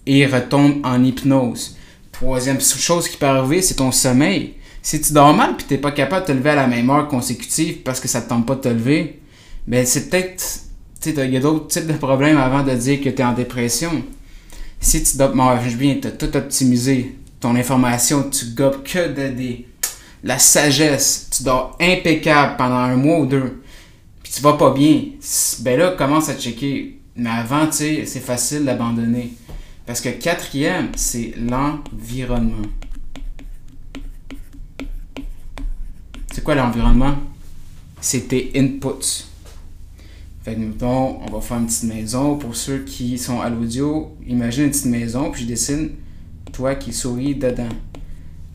et 0.06 0.20
ils 0.20 0.34
retombent 0.34 0.86
en 0.86 1.04
hypnose. 1.04 1.78
Troisième 2.12 2.62
chose 2.62 3.08
qui 3.08 3.18
peut 3.18 3.26
arriver, 3.26 3.62
c'est 3.62 3.76
ton 3.76 3.92
sommeil. 3.92 4.56
Si 4.84 5.00
tu 5.00 5.14
dors 5.14 5.34
mal 5.34 5.56
puis 5.58 5.66
t'es 5.68 5.78
pas 5.78 5.92
capable 5.92 6.26
de 6.26 6.34
te 6.34 6.38
lever 6.38 6.50
à 6.52 6.56
la 6.56 6.68
même 6.68 6.90
heure 6.90 7.08
consécutive 7.08 7.78
parce 7.84 8.00
que 8.00 8.08
ça 8.08 8.22
te 8.22 8.30
tente 8.30 8.48
pas 8.48 8.56
de 8.56 8.62
te 8.62 8.68
lever, 8.68 9.20
ben 9.68 9.86
c'est 9.86 10.10
peut-être. 10.10 10.44
Il 11.06 11.32
y 11.32 11.38
a 11.38 11.40
d'autres 11.40 11.68
types 11.68 11.88
de 11.88 11.94
problèmes 11.94 12.38
avant 12.38 12.64
de 12.64 12.74
dire 12.74 13.00
que 13.02 13.10
tu 13.10 13.22
es 13.22 13.24
en 13.24 13.34
dépression. 13.34 14.04
Si 14.80 15.04
tu 15.04 15.18
dors 15.18 15.34
bien, 15.34 15.98
tu 16.02 16.08
as 16.08 16.12
tout 16.12 16.36
optimisé, 16.36 17.16
ton 17.42 17.56
information, 17.56 18.30
tu 18.30 18.46
gobes 18.56 18.84
que 18.84 19.10
de 19.10 19.36
des, 19.36 19.68
la 20.24 20.40
sagesse, 20.40 21.30
tu 21.36 21.44
dors 21.44 21.76
impeccable 21.82 22.56
pendant 22.56 22.76
un 22.76 22.96
mois 22.96 23.20
ou 23.20 23.26
deux, 23.26 23.62
puis 24.24 24.32
tu 24.32 24.42
vas 24.42 24.54
pas 24.54 24.72
bien, 24.72 25.04
ben 25.60 25.78
là, 25.78 25.92
commence 25.98 26.30
à 26.30 26.36
checker. 26.36 27.00
Mais 27.18 27.30
avant, 27.30 27.68
tu 27.68 27.74
sais, 27.74 28.06
c'est 28.06 28.22
facile 28.22 28.64
d'abandonner. 28.64 29.34
Parce 29.86 30.00
que 30.00 30.10
quatrième, 30.10 30.92
c'est 30.96 31.34
l'environnement. 31.38 32.68
C'est 36.32 36.44
quoi 36.44 36.56
l'environnement? 36.56 37.16
C'est 38.00 38.30
tes 38.30 38.52
inputs. 38.56 39.26
Fait 40.44 40.56
que, 40.56 40.60
mettons, 40.60 41.20
on 41.22 41.32
va 41.32 41.42
faire 41.42 41.58
une 41.58 41.66
petite 41.66 41.84
maison. 41.84 42.38
Pour 42.38 42.56
ceux 42.56 42.80
qui 42.80 43.18
sont 43.18 43.42
à 43.42 43.50
l'audio, 43.50 44.16
imagine 44.26 44.66
une 44.66 44.72
petite 44.72 44.86
maison, 44.86 45.30
puis 45.32 45.42
je 45.42 45.48
dessine 45.48 45.90
toi 46.52 46.76
qui 46.76 46.94
souris 46.94 47.36
dedans. 47.36 47.70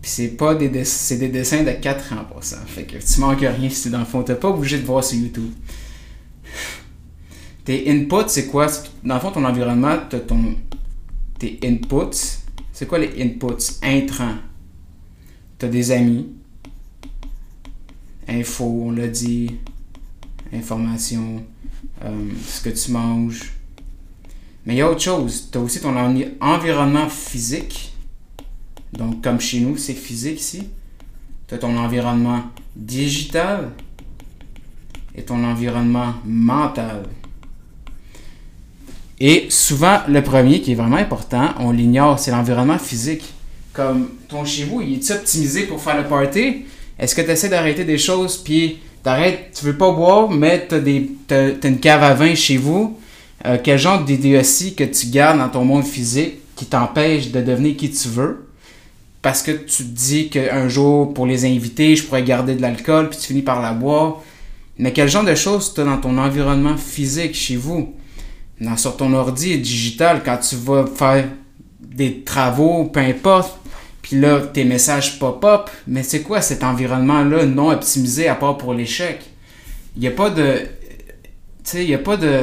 Puis 0.02 0.10
c'est 0.10 0.28
pas 0.28 0.54
des, 0.54 0.84
c'est 0.84 1.16
des 1.16 1.28
dessins 1.28 1.64
de 1.64 1.72
4 1.72 2.12
ans 2.12 2.24
pour 2.30 2.44
ça. 2.44 2.58
Fait 2.66 2.84
que 2.84 2.96
tu 2.96 3.20
manques 3.20 3.40
rien 3.40 3.68
si 3.68 3.90
dans 3.90 3.98
le 3.98 4.04
fond, 4.04 4.22
t'as 4.22 4.36
pas 4.36 4.48
obligé 4.48 4.78
de 4.78 4.84
voir 4.84 5.02
sur 5.02 5.18
YouTube. 5.18 5.50
Tes 7.64 7.90
inputs, 7.90 8.28
c'est 8.28 8.46
quoi? 8.46 8.68
Dans 9.02 9.14
le 9.14 9.20
fond, 9.20 9.32
ton 9.32 9.44
environnement, 9.44 9.98
t'as 10.08 10.20
ton. 10.20 10.54
Tes 11.38 11.58
inputs. 11.64 12.40
C'est 12.72 12.86
quoi 12.86 12.98
les 12.98 13.20
inputs? 13.20 13.80
Intrants. 13.82 14.36
tu 15.58 15.66
as 15.66 15.68
des 15.68 15.90
amis. 15.90 16.28
Info, 18.28 18.64
on 18.64 18.90
l'a 18.92 19.08
dit. 19.08 19.50
Information. 20.52 21.44
Euh, 22.04 22.28
ce 22.46 22.60
que 22.62 22.70
tu 22.70 22.92
manges. 22.92 23.55
Mais 24.66 24.74
il 24.74 24.76
y 24.78 24.82
a 24.82 24.90
autre 24.90 25.00
chose. 25.00 25.48
Tu 25.50 25.58
as 25.58 25.60
aussi 25.60 25.80
ton 25.80 25.94
environnement 26.40 27.08
physique. 27.08 27.92
Donc, 28.92 29.22
comme 29.22 29.40
chez 29.40 29.60
nous, 29.60 29.76
c'est 29.76 29.94
physique 29.94 30.40
ici. 30.40 30.68
Tu 31.46 31.54
as 31.54 31.58
ton 31.58 31.76
environnement 31.76 32.42
digital 32.74 33.70
et 35.14 35.22
ton 35.22 35.42
environnement 35.44 36.14
mental. 36.24 37.04
Et 39.18 39.46
souvent, 39.48 40.00
le 40.08 40.22
premier 40.22 40.60
qui 40.60 40.72
est 40.72 40.74
vraiment 40.74 40.96
important, 40.96 41.54
on 41.58 41.70
l'ignore, 41.70 42.18
c'est 42.18 42.32
l'environnement 42.32 42.78
physique. 42.78 43.24
Comme 43.72 44.08
ton 44.28 44.44
chez 44.44 44.64
vous, 44.64 44.82
il 44.82 44.94
est 44.94 45.10
optimisé 45.10 45.62
pour 45.62 45.80
faire 45.80 45.96
le 45.96 46.08
party? 46.08 46.64
Est-ce 46.98 47.14
que 47.14 47.22
tu 47.22 47.30
essaies 47.30 47.48
d'arrêter 47.48 47.84
des 47.84 47.98
choses, 47.98 48.38
puis 48.38 48.78
t'arrêtes, 49.02 49.52
tu 49.54 49.64
veux 49.64 49.76
pas 49.76 49.90
boire, 49.92 50.30
mais 50.30 50.66
tu 50.66 50.74
as, 50.74 51.68
une 51.68 51.78
cave 51.78 52.02
à 52.02 52.14
vin 52.14 52.34
chez 52.34 52.56
vous? 52.56 52.98
Euh, 53.44 53.58
quel 53.62 53.78
genre 53.78 54.02
d'idéologie 54.02 54.74
que 54.74 54.84
tu 54.84 55.06
gardes 55.08 55.38
dans 55.38 55.48
ton 55.48 55.64
monde 55.64 55.84
physique 55.84 56.36
qui 56.56 56.66
t'empêche 56.66 57.30
de 57.30 57.40
devenir 57.42 57.76
qui 57.76 57.90
tu 57.90 58.08
veux? 58.08 58.48
Parce 59.20 59.42
que 59.42 59.50
tu 59.50 59.84
te 59.84 59.88
dis 59.88 60.28
qu'un 60.28 60.68
jour, 60.68 61.12
pour 61.12 61.26
les 61.26 61.44
invités, 61.44 61.96
je 61.96 62.04
pourrais 62.04 62.22
garder 62.22 62.54
de 62.54 62.62
l'alcool, 62.62 63.10
puis 63.10 63.18
tu 63.18 63.26
finis 63.26 63.42
par 63.42 63.60
la 63.60 63.72
boire. 63.72 64.22
Mais 64.78 64.92
quel 64.92 65.08
genre 65.08 65.24
de 65.24 65.34
choses 65.34 65.74
tu 65.74 65.80
as 65.80 65.84
dans 65.84 65.98
ton 65.98 66.16
environnement 66.16 66.76
physique 66.76 67.34
chez 67.34 67.56
vous? 67.56 67.94
dans, 68.60 68.76
sur 68.76 68.96
ton 68.96 69.12
ordi 69.12 69.58
digital, 69.58 70.22
quand 70.24 70.38
tu 70.38 70.56
vas 70.56 70.86
faire 70.86 71.28
des 71.80 72.22
travaux, 72.22 72.84
peu 72.84 73.00
importe, 73.00 73.58
puis 74.02 74.20
là, 74.20 74.40
tes 74.40 74.64
messages 74.64 75.18
pop-up, 75.18 75.68
mais 75.86 76.02
c'est 76.02 76.22
quoi 76.22 76.40
cet 76.40 76.62
environnement-là 76.62 77.44
non 77.46 77.70
optimisé 77.70 78.28
à 78.28 78.34
part 78.34 78.56
pour 78.56 78.72
l'échec? 78.72 79.20
Il 79.96 80.00
n'y 80.00 80.08
a 80.08 80.12
pas 80.12 80.30
de. 80.30 80.60
Tu 80.60 80.66
sais, 81.64 81.84
il 81.84 81.88
n'y 81.88 81.94
a 81.94 81.98
pas 81.98 82.16
de. 82.16 82.42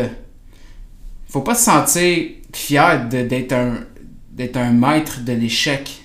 Faut 1.34 1.42
pas 1.42 1.56
se 1.56 1.64
sentir 1.64 2.28
fier 2.54 3.10
d'être 3.10 3.54
un, 3.54 3.80
d'être 4.32 4.56
un 4.56 4.72
maître 4.72 5.22
de 5.26 5.34
l'échec. 5.34 6.00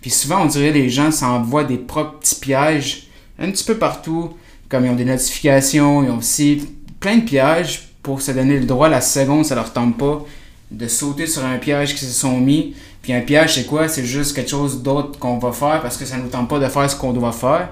Puis 0.00 0.10
souvent, 0.10 0.42
on 0.42 0.46
dirait 0.46 0.70
que 0.70 0.78
les 0.78 0.90
gens 0.90 1.12
s'envoient 1.12 1.62
des 1.62 1.76
propres 1.76 2.18
petits 2.18 2.34
pièges 2.34 3.06
un 3.38 3.52
petit 3.52 3.62
peu 3.62 3.76
partout, 3.78 4.36
comme 4.68 4.84
ils 4.84 4.90
ont 4.90 4.96
des 4.96 5.04
notifications, 5.04 6.02
ils 6.02 6.10
ont 6.10 6.18
aussi 6.18 6.68
plein 6.98 7.18
de 7.18 7.22
pièges 7.22 7.90
pour 8.02 8.20
se 8.20 8.32
donner 8.32 8.58
le 8.58 8.66
droit 8.66 8.88
la 8.88 9.00
seconde, 9.00 9.44
ça 9.44 9.54
leur 9.54 9.72
tombe 9.72 9.96
pas, 9.96 10.24
de 10.72 10.88
sauter 10.88 11.28
sur 11.28 11.44
un 11.44 11.58
piège 11.58 11.94
qu'ils 11.94 12.08
se 12.08 12.12
sont 12.12 12.40
mis. 12.40 12.74
Puis 13.02 13.12
un 13.12 13.20
piège, 13.20 13.54
c'est 13.54 13.66
quoi? 13.66 13.86
C'est 13.86 14.04
juste 14.04 14.34
quelque 14.34 14.50
chose 14.50 14.82
d'autre 14.82 15.20
qu'on 15.20 15.38
va 15.38 15.52
faire 15.52 15.80
parce 15.82 15.96
que 15.96 16.04
ça 16.04 16.16
nous 16.16 16.28
tente 16.28 16.48
pas 16.48 16.58
de 16.58 16.66
faire 16.66 16.90
ce 16.90 16.96
qu'on 16.96 17.12
doit 17.12 17.30
faire. 17.30 17.68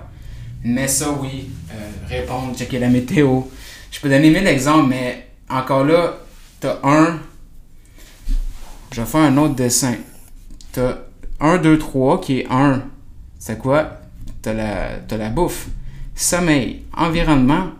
Mais 0.63 0.87
ça, 0.87 1.11
oui, 1.21 1.51
euh, 1.73 1.75
répondre, 2.09 2.57
checker 2.57 2.79
la 2.79 2.91
météo. 2.91 3.41
Je 3.91 3.99
peux 3.99 4.09
donner 4.09 4.31
mille 4.31 4.47
exemples, 4.47 4.91
mais 4.91 5.27
encore 5.51 5.85
là, 5.85 6.17
t'as 6.61 6.79
un. 6.83 7.19
Je 8.93 9.01
vais 9.01 9.07
faire 9.07 9.21
un 9.21 9.37
autre 9.37 9.55
dessin. 9.55 9.97
T'as 10.73 10.99
1, 11.41 11.59
2, 11.59 11.79
3 11.79 12.21
qui 12.21 12.41
est 12.41 12.47
1. 12.51 12.83
C'est 13.39 13.59
quoi? 13.59 14.01
T'as 14.43 14.53
la, 14.53 14.99
la 15.11 15.29
bouffe, 15.31 15.69
sommeil, 16.15 16.85
environnement 16.97 17.71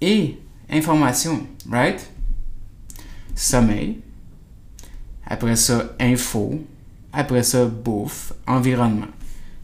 et 0.00 0.38
information, 0.70 1.46
right? 1.70 2.00
Sommeil. 3.34 3.98
Après 5.26 5.56
ça, 5.56 5.94
info. 6.00 6.60
Après 7.12 7.42
ça, 7.42 7.66
bouffe, 7.66 8.32
environnement. 8.46 9.06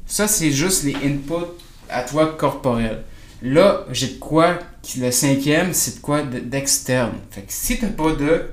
Ça, 0.06 0.28
c'est 0.28 0.50
juste 0.50 0.84
les 0.84 0.94
inputs 0.94 1.52
à 1.88 2.02
toi 2.02 2.34
corporel. 2.38 3.02
Là, 3.42 3.84
j'ai 3.90 4.08
de 4.08 4.18
quoi, 4.18 4.58
le 4.98 5.10
cinquième, 5.10 5.72
c'est 5.72 5.96
de 5.96 6.00
quoi 6.00 6.22
d'externe. 6.22 7.14
fait 7.30 7.42
que 7.42 7.52
si 7.52 7.78
t'as 7.78 7.88
pas 7.88 8.12
de 8.12 8.50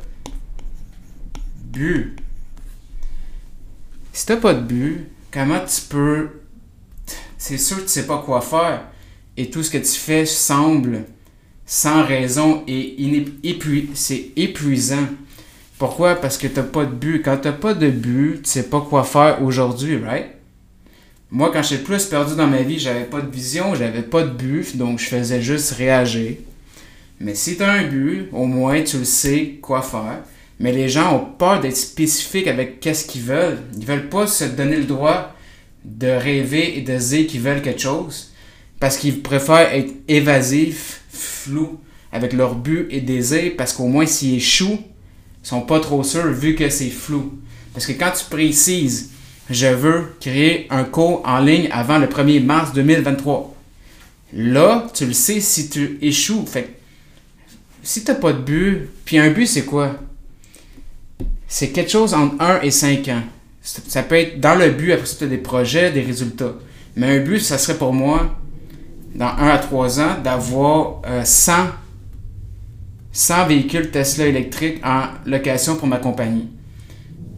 but, 1.77 2.15
si 4.13 4.25
t'as 4.25 4.37
pas 4.37 4.53
de 4.53 4.61
but, 4.61 5.07
comment 5.31 5.59
tu 5.59 5.81
peux. 5.89 6.29
C'est 7.37 7.57
sûr 7.57 7.77
que 7.77 7.81
tu 7.83 7.89
sais 7.89 8.07
pas 8.07 8.23
quoi 8.25 8.41
faire. 8.41 8.85
Et 9.37 9.49
tout 9.51 9.61
ce 9.61 9.69
que 9.69 9.77
tu 9.77 9.99
fais 9.99 10.25
semble 10.25 11.03
sans 11.65 12.03
raison 12.03 12.63
et 12.67 12.95
c'est 13.93 14.31
épuisant. 14.35 15.07
Pourquoi? 15.77 16.15
Parce 16.15 16.39
que 16.39 16.47
tu 16.47 16.55
n'as 16.55 16.63
pas 16.63 16.85
de 16.85 16.93
but. 16.93 17.21
Quand 17.23 17.37
tu 17.37 17.47
n'as 17.47 17.53
pas 17.53 17.75
de 17.75 17.89
but, 17.89 18.41
tu 18.41 18.49
sais 18.49 18.63
pas 18.63 18.81
quoi 18.81 19.03
faire 19.03 19.43
aujourd'hui, 19.43 19.97
right? 19.97 20.31
Moi, 21.29 21.51
quand 21.51 21.61
j'étais 21.61 21.83
plus 21.83 22.05
perdu 22.05 22.35
dans 22.35 22.47
ma 22.47 22.61
vie, 22.61 22.79
j'avais 22.79 23.03
pas 23.03 23.21
de 23.21 23.29
vision, 23.29 23.75
j'avais 23.75 24.01
pas 24.01 24.23
de 24.23 24.29
but, 24.29 24.77
donc 24.77 24.97
je 24.97 25.05
faisais 25.05 25.41
juste 25.41 25.73
réagir. 25.73 26.37
Mais 27.19 27.35
si 27.35 27.57
tu 27.57 27.63
as 27.63 27.71
un 27.71 27.83
but, 27.83 28.29
au 28.31 28.45
moins 28.45 28.81
tu 28.81 28.97
le 28.97 29.03
sais 29.03 29.59
quoi 29.61 29.81
faire. 29.81 30.23
Mais 30.59 30.71
les 30.71 30.89
gens 30.89 31.15
ont 31.15 31.25
peur 31.25 31.59
d'être 31.59 31.77
spécifiques 31.77 32.47
avec 32.47 32.79
qu'est-ce 32.79 33.05
qu'ils 33.05 33.21
veulent. 33.21 33.59
Ils 33.77 33.85
veulent 33.85 34.09
pas 34.09 34.27
se 34.27 34.45
donner 34.45 34.77
le 34.77 34.85
droit 34.85 35.35
de 35.85 36.07
rêver 36.07 36.77
et 36.77 36.81
de 36.81 36.97
dire 36.97 37.27
qu'ils 37.27 37.41
veulent 37.41 37.61
quelque 37.61 37.81
chose 37.81 38.33
parce 38.79 38.97
qu'ils 38.97 39.21
préfèrent 39.21 39.73
être 39.73 39.93
évasifs 40.07 41.01
flou 41.09 41.79
avec 42.11 42.33
leur 42.33 42.55
but 42.55 42.87
et 42.89 43.01
désir 43.01 43.53
parce 43.57 43.73
qu'au 43.73 43.87
moins 43.87 44.05
s'ils 44.05 44.35
échouent, 44.35 44.79
ils 45.43 45.47
sont 45.47 45.61
pas 45.61 45.79
trop 45.79 46.03
sûrs 46.03 46.31
vu 46.31 46.55
que 46.55 46.69
c'est 46.69 46.89
flou. 46.89 47.39
Parce 47.73 47.85
que 47.85 47.93
quand 47.93 48.11
tu 48.11 48.25
précises 48.25 49.11
je 49.49 49.67
veux 49.67 50.15
créer 50.19 50.67
un 50.69 50.83
cours 50.83 51.21
en 51.25 51.39
ligne 51.39 51.69
avant 51.71 51.99
le 51.99 52.07
1er 52.07 52.43
mars 52.43 52.73
2023. 52.73 53.55
Là, 54.33 54.87
tu 54.93 55.05
le 55.05 55.13
sais 55.13 55.39
si 55.39 55.69
tu 55.69 55.97
échoues. 56.01 56.45
Fait 56.45 56.77
si 57.81 58.03
tu 58.03 58.11
n'as 58.11 58.17
pas 58.17 58.33
de 58.33 58.39
but, 58.39 58.89
puis 59.05 59.17
un 59.17 59.29
but, 59.29 59.45
c'est 59.45 59.63
quoi? 59.63 59.97
C'est 61.47 61.69
quelque 61.69 61.91
chose 61.91 62.13
entre 62.13 62.35
1 62.41 62.61
et 62.61 62.71
5 62.71 63.07
ans. 63.09 63.23
Ça 63.61 64.03
peut 64.03 64.15
être 64.15 64.39
dans 64.39 64.55
le 64.55 64.69
but, 64.71 64.91
après 64.93 65.05
ça, 65.05 65.15
tu 65.19 65.23
as 65.25 65.27
des 65.27 65.37
projets, 65.37 65.91
des 65.91 66.01
résultats. 66.01 66.53
Mais 66.95 67.17
un 67.17 67.19
but, 67.19 67.39
ça 67.39 67.57
serait 67.57 67.77
pour 67.77 67.93
moi 67.93 68.35
dans 69.15 69.27
1 69.27 69.47
à 69.47 69.57
3 69.57 69.99
ans, 69.99 70.15
d'avoir 70.23 71.01
100, 71.23 71.51
euh, 71.51 71.55
100 73.11 73.47
véhicules 73.47 73.89
Tesla 73.89 74.27
électriques 74.27 74.79
en 74.85 75.03
location 75.25 75.75
pour 75.75 75.87
ma 75.87 75.97
compagnie. 75.97 76.47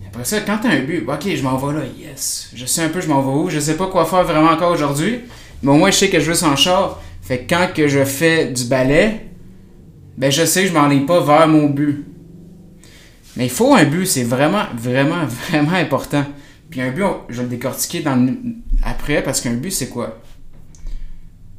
Après 0.07 0.25
ça, 0.25 0.41
quand 0.41 0.57
tu 0.57 0.67
as 0.67 0.71
un 0.71 0.81
but, 0.81 1.05
ok, 1.07 1.35
je 1.35 1.43
m'en 1.43 1.57
vais 1.57 1.79
là, 1.79 1.85
yes. 1.97 2.49
Je 2.53 2.65
sais 2.65 2.83
un 2.83 2.89
peu, 2.89 2.99
je 2.99 3.07
m'en 3.07 3.21
vais 3.21 3.43
où. 3.43 3.49
Je 3.49 3.59
sais 3.59 3.77
pas 3.77 3.87
quoi 3.87 4.05
faire 4.05 4.23
vraiment 4.23 4.49
encore 4.49 4.71
aujourd'hui, 4.71 5.21
mais 5.63 5.71
au 5.71 5.75
moins, 5.75 5.91
je 5.91 5.97
sais 5.97 6.09
que 6.09 6.19
je 6.19 6.25
veux 6.25 6.35
son 6.35 6.55
char. 6.55 6.99
Fait 7.21 7.39
que 7.39 7.53
quand 7.53 7.67
je 7.75 8.03
fais 8.03 8.47
du 8.47 8.65
ballet, 8.65 9.27
ben 10.17 10.31
je 10.31 10.43
sais 10.45 10.63
que 10.63 10.69
je 10.69 10.73
m'enligne 10.73 11.05
pas 11.05 11.21
vers 11.21 11.47
mon 11.47 11.67
but. 11.67 12.05
Mais 13.37 13.45
il 13.45 13.51
faut 13.51 13.73
un 13.73 13.85
but, 13.85 14.05
c'est 14.05 14.23
vraiment, 14.23 14.65
vraiment, 14.75 15.25
vraiment 15.49 15.73
important. 15.73 16.25
Puis 16.69 16.81
un 16.81 16.91
but, 16.91 17.03
je 17.29 17.37
vais 17.37 17.43
le 17.43 17.49
décortiquer 17.49 18.01
dans 18.01 18.35
après 18.83 19.23
parce 19.23 19.41
qu'un 19.41 19.53
but, 19.53 19.71
c'est 19.71 19.89
quoi? 19.89 20.19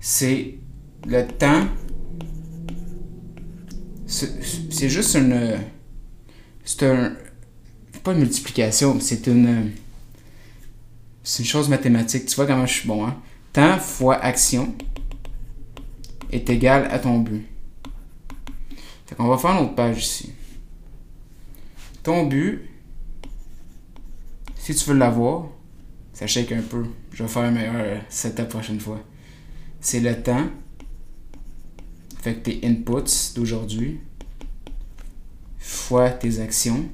c'est 0.00 0.54
le 1.06 1.26
temps. 1.26 1.68
C'est 4.06 4.88
juste 4.88 5.14
une. 5.14 5.58
C'est 6.64 6.82
un. 6.90 7.12
Pas 8.02 8.12
une 8.12 8.20
multiplication, 8.20 8.98
c'est 8.98 9.26
une. 9.26 9.72
C'est 11.22 11.42
une 11.42 11.48
chose 11.48 11.68
mathématique. 11.68 12.26
Tu 12.26 12.34
vois 12.34 12.46
comment 12.46 12.66
je 12.66 12.72
suis 12.72 12.88
bon, 12.88 13.06
hein? 13.06 13.16
Temps 13.52 13.78
fois 13.78 14.16
action 14.16 14.74
est 16.32 16.48
égal 16.48 16.88
à 16.90 16.98
ton 16.98 17.18
but. 17.18 17.46
Fait 19.06 19.14
qu'on 19.14 19.28
va 19.28 19.36
faire 19.36 19.50
une 19.52 19.64
autre 19.64 19.74
page 19.74 20.02
ici. 20.02 20.32
Ton 22.02 22.26
but, 22.26 22.62
si 24.56 24.74
tu 24.74 24.84
veux 24.90 24.96
l'avoir, 24.96 25.46
ça 26.12 26.26
shake 26.26 26.52
un 26.52 26.62
peu. 26.62 26.84
Je 27.12 27.22
vais 27.22 27.28
faire 27.28 27.42
un 27.42 27.50
meilleur 27.50 28.02
setup 28.08 28.48
prochaine 28.48 28.80
fois 28.80 29.00
c'est 29.80 30.00
le 30.00 30.22
temps. 30.22 30.46
Fait 32.20 32.34
que 32.34 32.50
tes 32.50 32.66
inputs 32.66 33.32
d'aujourd'hui 33.34 34.00
fois 35.58 36.10
tes 36.10 36.40
actions 36.40 36.84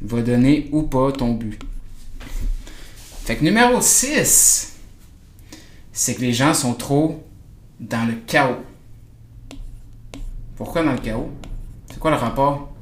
va 0.00 0.22
donner 0.22 0.68
ou 0.72 0.82
pas 0.82 1.12
ton 1.12 1.34
but. 1.34 1.60
Fait 3.24 3.36
que 3.36 3.44
numéro 3.44 3.80
6, 3.80 4.76
c'est 5.92 6.14
que 6.14 6.20
les 6.20 6.32
gens 6.32 6.54
sont 6.54 6.74
trop 6.74 7.24
dans 7.80 8.06
le 8.06 8.14
chaos. 8.26 8.62
Pourquoi 10.56 10.84
dans 10.84 10.92
le 10.92 10.98
chaos? 10.98 11.30
C'est 11.90 11.98
quoi 11.98 12.10
le 12.10 12.16
rapport? 12.16 12.75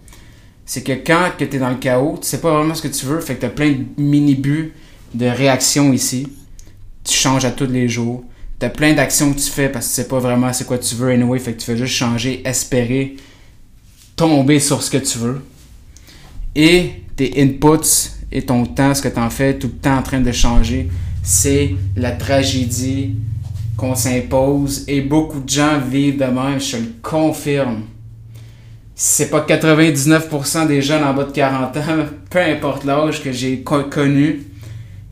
C'est 0.67 0.83
que 0.83 0.93
quand 0.93 1.31
tu 1.37 1.45
es 1.45 1.59
dans 1.59 1.71
le 1.71 1.77
chaos, 1.77 2.19
tu 2.21 2.27
sais 2.27 2.41
pas 2.41 2.53
vraiment 2.53 2.75
ce 2.75 2.83
que 2.83 2.89
tu 2.89 3.07
veux, 3.07 3.21
fait 3.21 3.35
que 3.35 3.41
tu 3.41 3.47
as 3.47 3.51
plein 3.51 3.73
de 3.73 3.85
mini-buts 4.03 4.73
de 5.15 5.27
réactions 5.27 5.93
ici. 5.93 6.29
Tu 7.05 7.13
changes 7.13 7.45
à 7.45 7.51
tous 7.51 7.67
les 7.67 7.89
jours 7.89 8.25
t'as 8.59 8.71
plein 8.71 8.95
d'actions 8.95 9.33
que 9.33 9.39
tu 9.39 9.51
fais 9.51 9.69
parce 9.69 9.87
que 9.87 9.91
tu 9.91 9.97
sais 9.97 10.09
pas 10.09 10.19
vraiment 10.19 10.53
c'est 10.53 10.67
quoi 10.67 10.79
tu 10.79 10.95
veux 10.95 11.11
anyway, 11.11 11.39
fait 11.39 11.53
que 11.53 11.61
tu 11.61 11.67
fais 11.67 11.77
juste 11.77 11.95
changer, 11.95 12.43
espérer, 12.47 13.17
tomber 14.17 14.61
sur 14.61 14.83
ce 14.83 14.91
que 14.91 14.99
tu 14.99 15.19
veux. 15.19 15.43
Et 16.55 17.03
tes 17.17 17.43
inputs 17.43 18.11
et 18.31 18.43
ton 18.43 18.65
temps, 18.65 18.95
ce 18.95 19.03
que 19.03 19.09
tu 19.09 19.19
en 19.19 19.31
fais, 19.31 19.59
tout 19.59 19.67
le 19.67 19.75
temps 19.75 19.99
en 19.99 20.03
train 20.03 20.21
de 20.21 20.33
changer. 20.33 20.89
c'est 21.23 21.75
la 21.97 22.13
tragédie 22.13 23.17
qu'on 23.77 23.95
s'impose 23.95 24.85
et 24.89 25.01
beaucoup 25.01 25.41
de 25.41 25.49
gens 25.49 25.81
vivent 25.81 26.19
de 26.19 26.25
même, 26.25 26.61
je 26.61 26.77
le 26.77 26.93
confirme. 27.03 27.83
C'est 28.97 29.29
pas 29.29 29.41
99% 29.41 30.69
des 30.69 30.81
jeunes 30.81 31.03
en 31.03 31.15
bas 31.15 31.25
de 31.25 31.33
40 31.33 31.77
ans, 31.77 31.81
peu 32.31 32.39
importe 32.39 32.85
l'âge 32.85 33.23
que 33.23 33.33
j'ai 33.33 33.63
connu, 33.63 34.45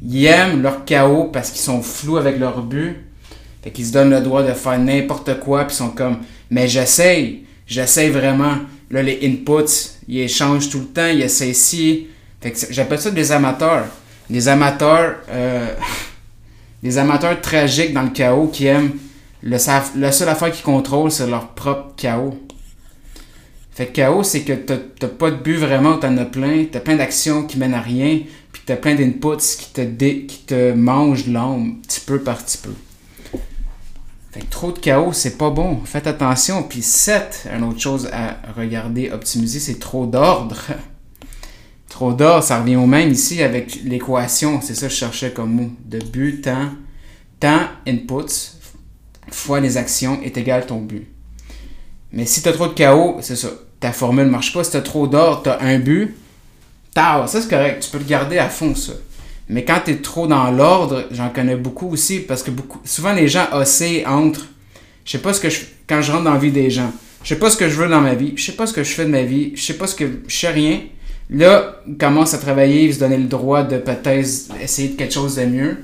ils 0.05 0.25
aiment 0.27 0.63
leur 0.63 0.85
chaos 0.85 1.31
parce 1.33 1.51
qu'ils 1.51 1.63
sont 1.63 1.83
flous 1.83 2.17
avec 2.17 2.39
leur 2.39 2.63
but. 2.63 2.97
Fait 3.63 3.71
qu'ils 3.71 3.87
se 3.87 3.93
donnent 3.93 4.11
le 4.11 4.21
droit 4.21 4.43
de 4.43 4.53
faire 4.53 4.79
n'importe 4.79 5.39
quoi, 5.39 5.65
puis 5.65 5.75
ils 5.75 5.79
sont 5.79 5.91
comme, 5.91 6.19
mais 6.51 6.67
j'essaye, 6.67 7.45
j'essaye 7.67 8.11
vraiment. 8.11 8.57
Là, 8.91 9.03
les 9.03 9.21
inputs, 9.23 9.97
ils 10.09 10.21
échangent 10.21 10.69
tout 10.69 10.81
le 10.81 10.87
temps, 10.87 11.07
ils 11.07 11.23
essaient 11.23 11.49
ici. 11.49 12.09
Fait 12.41 12.51
que 12.51 12.59
j'appelle 12.71 12.99
ça 12.99 13.11
des 13.11 13.31
amateurs. 13.31 13.87
Des 14.29 14.49
amateurs, 14.49 15.17
euh, 15.31 15.69
des 16.83 16.99
amateurs 16.99 17.41
tragiques 17.41 17.93
dans 17.93 18.03
le 18.03 18.11
chaos 18.11 18.49
qui 18.49 18.67
aiment 18.67 18.93
le, 19.43 19.57
la 19.99 20.13
seule 20.13 20.29
affaire 20.29 20.51
qu'ils 20.51 20.65
contrôlent, 20.65 21.11
c'est 21.11 21.27
leur 21.27 21.49
propre 21.49 21.95
chaos. 21.97 22.35
Fait 23.73 23.87
que 23.87 23.93
chaos, 23.93 24.23
c'est 24.23 24.43
que 24.43 24.53
t'as 24.53 25.09
pas 25.09 25.31
de 25.31 25.37
but 25.37 25.57
vraiment, 25.57 25.97
t'en 25.97 26.17
as 26.19 26.27
plein, 26.27 26.67
t'as 26.71 26.81
plein 26.81 26.97
d'actions 26.97 27.45
qui 27.45 27.59
mènent 27.59 27.73
à 27.73 27.81
rien, 27.81 28.21
puis 28.53 28.63
t'as 28.67 28.77
plein 28.77 28.95
d'inputs 28.95 29.57
qui 29.59 29.73
te, 29.73 29.81
qui 29.81 30.39
te 30.47 30.73
mangent 30.73 31.27
l'âme, 31.27 31.79
petit 31.83 32.01
peu 32.01 32.21
par 32.21 32.39
petit 32.39 32.59
peu. 32.59 32.73
Fait 34.33 34.41
que 34.41 34.51
trop 34.51 34.73
de 34.73 34.79
chaos, 34.79 35.13
c'est 35.13 35.37
pas 35.37 35.51
bon. 35.51 35.81
Faites 35.85 36.07
attention. 36.07 36.63
Puis 36.63 36.81
7, 36.81 37.49
une 37.55 37.65
autre 37.65 37.81
chose 37.81 38.09
à 38.13 38.39
regarder, 38.57 39.11
optimiser, 39.11 39.61
c'est 39.61 39.79
trop 39.79 40.07
d'ordre. 40.07 40.57
trop 41.91 42.15
d'ordre, 42.15 42.43
ça 42.43 42.61
revient 42.61 42.77
au 42.77 42.87
même 42.87 43.11
ici 43.11 43.43
avec 43.43 43.83
l'équation. 43.85 44.61
C'est 44.63 44.75
ça 44.75 44.87
que 44.87 44.93
je 44.93 44.99
cherchais 44.99 45.33
comme 45.33 45.53
mot. 45.53 45.71
De 45.85 45.99
but, 45.99 46.41
temps. 46.41 46.71
Temps, 47.41 47.69
inputs, 47.87 48.57
fois 49.31 49.61
les 49.61 49.77
actions 49.77 50.23
est 50.23 50.37
égal 50.39 50.65
ton 50.65 50.81
but. 50.81 51.09
Mais 52.13 52.27
si 52.27 52.43
tu 52.43 52.49
as 52.49 52.53
trop 52.53 52.69
de 52.69 52.75
chaos, 52.75 53.17
c'est 53.21 53.37
ça. 53.37 53.49
Ta 53.81 53.93
formule 53.93 54.27
marche 54.27 54.53
pas. 54.53 54.65
Si 54.65 54.71
tu 54.71 54.77
as 54.77 54.83
trop 54.83 55.07
d'ordre, 55.07 55.43
tu 55.45 55.49
as 55.49 55.61
un 55.61 55.79
but. 55.79 56.15
ça 56.95 57.27
c'est 57.27 57.49
correct. 57.49 57.83
Tu 57.83 57.91
peux 57.91 57.99
le 57.99 58.05
garder 58.05 58.39
à 58.39 58.49
fond, 58.49 58.75
ça. 58.75 58.93
Mais 59.49 59.65
quand 59.65 59.81
tu 59.85 59.93
es 59.93 59.97
trop 59.97 60.27
dans 60.27 60.51
l'ordre, 60.51 61.07
j'en 61.11 61.31
connais 61.31 61.57
beaucoup 61.57 61.89
aussi 61.91 62.21
parce 62.21 62.43
que 62.43 62.51
beaucoup, 62.51 62.81
souvent 62.85 63.13
les 63.13 63.29
gens 63.29 63.47
oscillent 63.53 64.07
entre 64.07 64.47
je 65.05 65.13
sais 65.13 65.19
pas 65.19 65.33
ce 65.33 65.41
que 65.41 65.51
je 65.51 65.61
quand 65.89 66.01
je 66.01 66.13
rentre 66.13 66.25
dans 66.25 66.35
la 66.35 66.39
vie 66.39 66.53
des 66.53 66.71
gens. 66.71 66.93
Je 67.23 67.29
sais 67.29 67.39
pas 67.39 67.51
ce 67.51 67.57
que 67.57 67.69
je 67.69 67.77
veux 67.77 67.89
dans 67.89 68.01
ma 68.01 68.15
vie, 68.15 68.33
je 68.37 68.45
sais 68.45 68.53
pas 68.53 68.67
ce 68.67 68.73
que 68.73 68.83
je 68.83 68.93
fais 68.93 69.05
de 69.05 69.11
ma 69.11 69.23
vie, 69.23 69.53
je 69.55 69.63
sais 69.63 69.75
pas 69.75 69.87
ce 69.87 69.95
que 69.95 70.05
je 70.27 70.35
sais 70.35 70.49
rien. 70.49 70.81
Là, 71.31 71.81
ils 71.87 71.97
commencent 71.97 72.35
à 72.35 72.39
travailler, 72.39 72.85
ils 72.85 72.95
se 72.95 73.01
donnent 73.01 73.17
le 73.17 73.29
droit 73.29 73.63
de 73.63 73.79
peut-être 73.79 74.29
essayer 74.61 74.89
de 74.89 74.97
quelque 74.97 75.15
chose 75.15 75.37
de 75.37 75.45
mieux. 75.45 75.79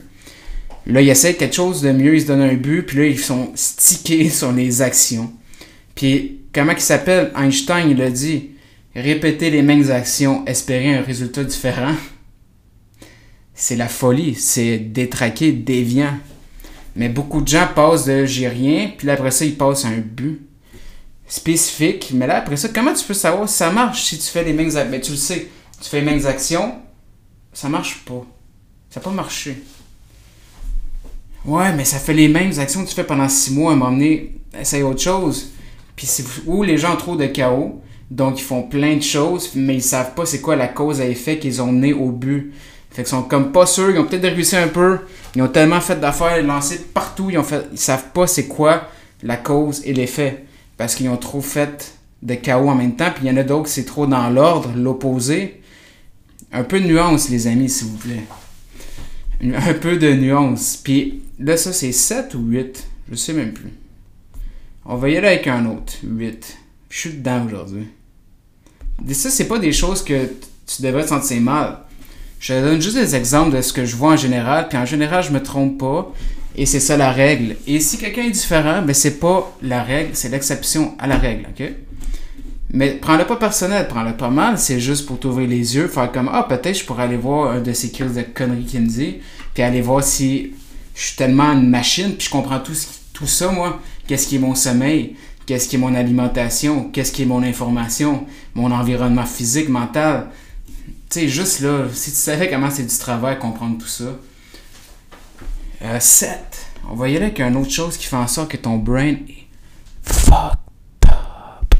Là, 0.87 1.01
ils 1.01 1.09
essaient 1.09 1.35
quelque 1.35 1.55
chose 1.55 1.83
de 1.83 1.93
mieux, 1.93 2.15
ils 2.15 2.23
se 2.23 2.27
donnent 2.27 2.43
un 2.43 2.55
but, 2.55 2.83
puis 2.83 2.99
là, 2.99 3.07
ils 3.07 3.19
sont 3.19 3.51
stickés 3.55 4.29
sur 4.31 4.53
les 4.53 4.83
actions. 4.83 5.33
Puis, 5.99 6.43
comment 6.55 6.73
il 6.73 6.81
s'appelle? 6.81 7.33
Einstein, 7.37 7.91
il 7.91 8.01
a 8.01 8.11
dit 8.11 8.53
répéter 8.95 9.51
les 9.51 9.63
mêmes 9.63 9.91
actions, 9.91 10.47
espérer 10.47 10.95
un 10.95 11.03
résultat 11.03 11.45
différent 11.45 11.95
c'est 13.59 13.75
la 13.75 13.89
folie, 13.89 14.37
c'est 14.37 14.79
détraqué, 14.79 15.51
déviant. 15.51 16.17
Mais 16.95 17.09
beaucoup 17.09 17.41
de 17.41 17.49
gens 17.49 17.67
passent 17.75 18.05
de 18.05 18.25
j'ai 18.25 18.49
rien, 18.49 18.93
puis 18.97 19.07
là 19.07 19.15
après 19.15 19.33
ça, 19.33 19.45
ils 19.45 19.57
passent 19.57 19.85
à 19.85 19.89
un 19.89 19.99
but 19.99 20.41
spécifique. 21.27 22.13
Mais 22.15 22.29
là 22.29 22.37
après 22.37 22.57
ça, 22.57 22.69
comment 22.69 22.95
tu 22.95 23.05
peux 23.05 23.15
savoir 23.15 23.49
si 23.49 23.57
ça 23.57 23.71
marche 23.73 24.05
si 24.05 24.19
tu 24.19 24.27
fais 24.27 24.45
les 24.45 24.53
mêmes 24.53 24.69
actions? 24.69 24.91
Ben, 24.91 25.01
tu 25.01 25.11
le 25.11 25.17
sais, 25.17 25.49
tu 25.81 25.89
fais 25.89 26.01
les 26.01 26.07
mêmes 26.07 26.25
actions, 26.25 26.77
ça 27.53 27.69
marche 27.69 28.05
pas. 28.05 28.25
Ça 28.91 29.01
n'a 29.01 29.05
pas 29.05 29.11
marché. 29.11 29.61
Ouais, 31.45 31.73
mais 31.73 31.85
ça 31.85 31.99
fait 31.99 32.15
les 32.15 32.29
mêmes 32.29 32.57
actions 32.61 32.85
que 32.85 32.89
tu 32.89 32.95
fais 32.95 33.05
pendant 33.05 33.29
six 33.29 33.53
mois, 33.53 33.73
à 33.73 33.75
un 33.75 33.77
moment 33.77 33.91
donné, 33.91 34.37
essaye 34.59 34.85
autre 34.85 35.01
chose. 35.01 35.51
Puis 35.99 36.07
c'est 36.07 36.25
où 36.47 36.63
les 36.63 36.79
gens 36.79 36.95
ont 36.95 36.97
trop 36.97 37.17
de 37.17 37.27
chaos, 37.27 37.83
donc 38.09 38.39
ils 38.39 38.45
font 38.45 38.63
plein 38.63 38.95
de 38.95 39.03
choses, 39.03 39.51
mais 39.57 39.75
ils 39.75 39.83
savent 39.83 40.15
pas 40.15 40.25
c'est 40.25 40.41
quoi 40.41 40.55
la 40.55 40.69
cause 40.69 41.01
à 41.01 41.07
effet 41.07 41.41
qu'ils 41.41 41.61
ont 41.61 41.73
mené 41.73 41.93
au 41.93 42.13
but. 42.13 42.53
Fait 42.93 43.03
qu'ils 43.03 43.09
sont 43.11 43.25
comme 43.25 43.51
pas 43.51 43.67
sûrs, 43.67 43.91
ils 43.91 43.99
ont 43.99 44.05
peut-être 44.05 44.33
réussi 44.33 44.55
un 44.55 44.69
peu, 44.69 45.01
ils 45.35 45.43
ont 45.43 45.49
tellement 45.49 45.81
fait 45.81 45.99
d'affaires 45.99 46.41
lancées 46.45 46.87
partout, 46.95 47.31
ils 47.31 47.39
ont 47.39 47.43
fait 47.43 47.67
ils 47.73 47.79
savent 47.79 48.13
pas 48.15 48.29
c'est 48.29 48.47
quoi 48.47 48.87
la 49.25 49.37
cause 49.37 49.83
et 49.85 49.93
l'effet 49.93 50.45
parce 50.77 50.95
qu'ils 50.95 51.09
ont 51.09 51.17
trop 51.17 51.41
fait 51.41 51.97
de 52.23 52.35
chaos 52.35 52.69
en 52.69 52.77
même 52.77 52.95
temps, 52.95 53.11
puis 53.13 53.25
il 53.25 53.29
y 53.29 53.35
en 53.35 53.37
a 53.37 53.43
d'autres 53.43 53.69
c'est 53.69 53.85
trop 53.85 54.07
dans 54.07 54.31
l'ordre, 54.31 54.71
l'opposé. 54.77 55.61
Un 56.53 56.63
peu 56.63 56.79
de 56.79 56.87
nuance 56.87 57.29
les 57.29 57.49
amis 57.49 57.69
s'il 57.69 57.89
vous 57.89 57.97
plaît. 57.97 58.23
Un 59.43 59.75
peu 59.75 59.97
de 59.97 60.13
nuance. 60.13 60.77
Puis 60.77 61.23
là 61.41 61.57
ça 61.57 61.73
c'est 61.73 61.91
7 61.91 62.37
ou 62.37 62.45
8, 62.47 62.87
je 63.11 63.17
sais 63.17 63.33
même 63.33 63.53
plus. 63.53 63.73
On 64.89 64.97
va 64.97 65.11
y 65.11 65.17
aller 65.17 65.29
avec 65.29 65.47
un 65.47 65.67
autre, 65.67 65.93
8. 66.03 66.59
Je 66.91 66.99
suis 66.99 67.11
dedans 67.11 67.45
aujourd'hui. 67.47 67.87
Ça 69.13 69.31
c'est 69.31 69.47
pas 69.47 69.59
des 69.59 69.73
choses 69.73 70.03
que 70.03 70.27
tu 70.67 70.83
devrais 70.83 71.05
te 71.05 71.11
sentir 71.11 71.41
mal 71.41 71.85
je 72.41 72.55
donne 72.55 72.81
juste 72.81 72.97
des 72.97 73.17
exemples 73.17 73.57
de 73.57 73.63
ce 73.63 73.73
que 73.73 73.85
je 73.85 73.97
vois 73.97 74.13
en 74.13 74.17
général, 74.17 74.69
puis 74.69 74.79
en 74.79 74.87
général, 74.87 75.25
je 75.25 75.31
me 75.31 75.43
trompe 75.43 75.79
pas, 75.79 76.13
et 76.57 76.67
c'est 76.67 76.81
ça 76.81 76.97
la 76.97 77.13
règle. 77.13 77.57
Et 77.67 77.81
si 77.81 77.99
quelqu'un 77.99 78.23
est 78.23 78.31
différent, 78.31 78.83
ben 78.83 78.95
c'est 78.95 79.19
pas 79.19 79.53
la 79.63 79.83
règle, 79.83 80.11
c'est 80.15 80.29
l'exception 80.29 80.95
à 80.99 81.07
la 81.07 81.17
règle, 81.17 81.47
ok? 81.51 81.69
Mais 82.71 82.91
prends-le 82.91 83.25
pas 83.25 83.37
personnel, 83.37 83.89
prends-le 83.89 84.13
pas 84.13 84.29
mal, 84.29 84.59
c'est 84.59 84.79
juste 84.79 85.07
pour 85.07 85.19
t'ouvrir 85.19 85.49
les 85.49 85.75
yeux, 85.75 85.89
faire 85.89 86.13
comme 86.13 86.31
Ah, 86.33 86.45
peut-être 86.49 86.79
je 86.79 86.85
pourrais 86.85 87.05
aller 87.05 87.17
voir 87.17 87.53
un 87.53 87.61
de 87.61 87.73
ces 87.73 87.91
kills 87.91 88.15
de 88.15 88.23
conneries 88.23 88.67
qu'il 88.67 88.83
me 88.83 88.87
dit, 88.87 89.17
puis 89.55 89.63
aller 89.63 89.81
voir 89.81 90.05
si 90.05 90.53
je 90.95 91.07
suis 91.07 91.17
tellement 91.17 91.53
une 91.53 91.69
machine, 91.69 92.15
puis 92.15 92.27
je 92.27 92.31
comprends 92.31 92.61
tout, 92.61 92.77
tout 93.13 93.27
ça, 93.27 93.51
moi. 93.51 93.81
Qu'est-ce 94.09 94.27
qui 94.27 94.37
est 94.37 94.41
mon 94.41 94.57
sommeil, 94.57 95.15
qu'est-ce 95.47 95.69
qui 95.69 95.77
est 95.77 95.79
mon 95.79 95.95
alimentation, 95.95 96.91
qu'est-ce 96.91 97.13
qui 97.13 97.23
est 97.23 97.27
mon 97.27 97.45
information, 97.45 98.27
mon 98.55 98.73
environnement 98.73 99.27
physique, 99.27 99.69
mental, 99.69 100.31
tu 101.11 101.21
sais, 101.21 101.29
juste 101.29 101.61
là, 101.61 101.87
si 101.93 102.11
tu 102.11 102.17
savais 102.17 102.51
comment 102.51 102.71
c'est 102.71 102.83
du 102.85 102.99
travail 102.99 103.39
comprendre 103.39 103.79
tout 103.79 103.87
ça. 103.87 104.05
7. 105.99 106.29
Euh, 106.31 106.89
On 106.91 106.95
va 106.95 107.09
y 107.09 107.17
aller 107.17 107.33
une 107.39 107.57
autre 107.57 107.71
chose 107.71 107.97
qui 107.97 108.07
fait 108.07 108.17
en 108.17 108.27
sorte 108.27 108.51
que 108.51 108.57
ton 108.57 108.77
brain 108.77 109.15
est 109.29 109.47
fucked 110.03 110.59
up. 111.07 111.75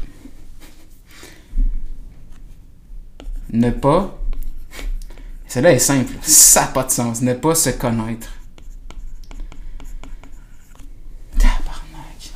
Ne 3.51 3.71
pas. 3.71 4.17
Celle-là 5.47 5.73
est 5.73 5.79
simple. 5.79 6.13
Ça 6.21 6.61
n'a 6.61 6.67
pas 6.67 6.83
de 6.83 6.91
sens. 6.91 7.21
Ne 7.21 7.33
pas 7.33 7.55
se 7.55 7.71
connaître. 7.71 8.29
Tabarnak. 11.37 12.31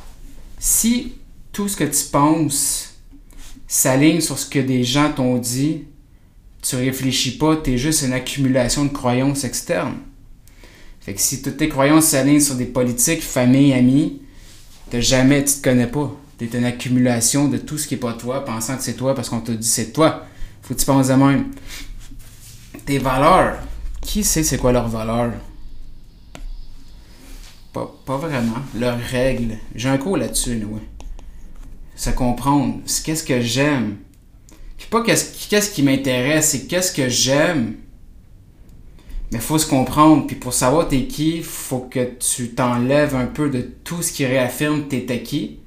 Si 0.84 1.14
tout 1.50 1.66
ce 1.66 1.78
que 1.78 1.84
tu 1.84 2.04
penses 2.12 2.96
s'aligne 3.66 4.20
sur 4.20 4.38
ce 4.38 4.44
que 4.44 4.58
des 4.58 4.84
gens 4.84 5.10
t'ont 5.10 5.38
dit, 5.38 5.84
tu 6.60 6.76
réfléchis 6.76 7.38
pas, 7.38 7.56
tu 7.56 7.72
es 7.72 7.78
juste 7.78 8.02
une 8.02 8.12
accumulation 8.12 8.84
de 8.84 8.90
croyances 8.90 9.44
externes. 9.44 9.96
Fait 11.00 11.14
que 11.14 11.22
si 11.22 11.40
toutes 11.40 11.56
tes 11.56 11.70
croyances 11.70 12.08
s'alignent 12.08 12.38
sur 12.38 12.56
des 12.56 12.66
politiques, 12.66 13.22
famille, 13.22 13.72
amis, 13.72 14.20
t'as 14.90 15.00
jamais, 15.00 15.42
tu 15.42 15.54
te 15.54 15.62
connais 15.62 15.86
pas. 15.86 16.14
Tu 16.38 16.44
es 16.44 16.58
une 16.58 16.66
accumulation 16.66 17.48
de 17.48 17.56
tout 17.56 17.78
ce 17.78 17.88
qui 17.88 17.94
est 17.94 17.96
pas 17.96 18.12
toi, 18.12 18.44
pensant 18.44 18.76
que 18.76 18.82
c'est 18.82 18.92
toi 18.92 19.14
parce 19.14 19.30
qu'on 19.30 19.40
t'a 19.40 19.54
dit 19.54 19.66
c'est 19.66 19.90
toi. 19.90 20.26
Faut 20.60 20.74
que 20.74 20.80
tu 20.80 20.84
penses 20.84 21.08
de 21.08 21.14
même. 21.14 21.46
Tes 22.84 22.98
valeurs. 22.98 23.56
Qui 24.02 24.22
sait 24.22 24.44
c'est 24.44 24.58
quoi 24.58 24.70
leurs 24.70 24.88
valeurs? 24.88 25.32
Pas, 27.74 27.94
pas 28.06 28.16
vraiment. 28.16 28.56
Leurs 28.74 28.98
règles. 28.98 29.58
J'ai 29.74 29.90
un 29.90 29.98
cours 29.98 30.16
là-dessus, 30.16 30.64
oui. 30.66 30.80
Ça 31.96 32.12
comprendre. 32.12 32.78
Qu'est-ce 33.04 33.24
que 33.24 33.40
j'aime? 33.40 33.96
pas 34.90 35.02
qu'est-ce 35.02 35.70
qui 35.70 35.82
m'intéresse, 35.82 36.50
c'est 36.50 36.66
qu'est-ce 36.66 36.92
que 36.92 37.08
j'aime. 37.08 37.74
Mais 39.32 39.40
faut 39.40 39.58
se 39.58 39.66
comprendre. 39.66 40.24
Puis 40.26 40.36
pour 40.36 40.54
savoir 40.54 40.86
t'es 40.86 41.06
qui, 41.06 41.42
faut 41.42 41.80
que 41.80 42.10
tu 42.20 42.50
t'enlèves 42.50 43.16
un 43.16 43.26
peu 43.26 43.50
de 43.50 43.62
tout 43.82 44.02
ce 44.02 44.12
qui 44.12 44.24
réaffirme 44.24 44.86
t'es 44.86 45.04
qui. 45.22 45.58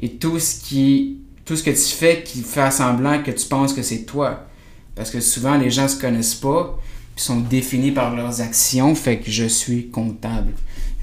Et 0.00 0.10
tout 0.10 0.38
ce 0.38 0.60
qui. 0.60 1.18
Tout 1.44 1.56
ce 1.56 1.64
que 1.64 1.70
tu 1.70 1.96
fais 1.96 2.22
qui 2.22 2.42
fait 2.42 2.70
semblant 2.70 3.24
que 3.24 3.32
tu 3.32 3.44
penses 3.48 3.72
que 3.72 3.82
c'est 3.82 4.04
toi. 4.04 4.46
Parce 4.94 5.10
que 5.10 5.18
souvent 5.18 5.56
les 5.56 5.70
gens 5.70 5.88
se 5.88 6.00
connaissent 6.00 6.36
pas, 6.36 6.78
puis 7.16 7.24
sont 7.24 7.40
définis 7.40 7.90
par 7.90 8.14
leurs 8.14 8.40
actions. 8.40 8.94
Fait 8.94 9.18
que 9.18 9.32
je 9.32 9.46
suis 9.46 9.88
comptable. 9.88 10.52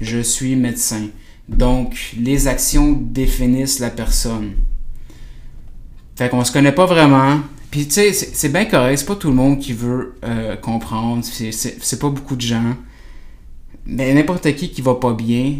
Je 0.00 0.18
suis 0.18 0.56
médecin. 0.56 1.08
Donc 1.48 2.14
les 2.18 2.46
actions 2.46 2.92
définissent 2.92 3.78
la 3.78 3.90
personne. 3.90 4.52
Fait 6.16 6.28
qu'on 6.28 6.44
se 6.44 6.52
connaît 6.52 6.72
pas 6.72 6.86
vraiment. 6.86 7.40
Puis 7.70 7.86
tu 7.86 7.94
sais, 7.94 8.12
c'est 8.12 8.48
bien 8.48 8.64
correct, 8.64 8.98
c'est 8.98 9.06
pas 9.06 9.14
tout 9.14 9.28
le 9.28 9.34
monde 9.34 9.58
qui 9.58 9.72
veut 9.72 10.14
euh, 10.24 10.56
comprendre, 10.56 11.22
c'est 11.24 11.98
pas 12.00 12.08
beaucoup 12.08 12.34
de 12.34 12.40
gens. 12.40 12.74
Mais 13.86 14.12
n'importe 14.14 14.54
qui 14.54 14.70
qui 14.70 14.80
va 14.80 14.94
pas 14.94 15.12
bien, 15.12 15.56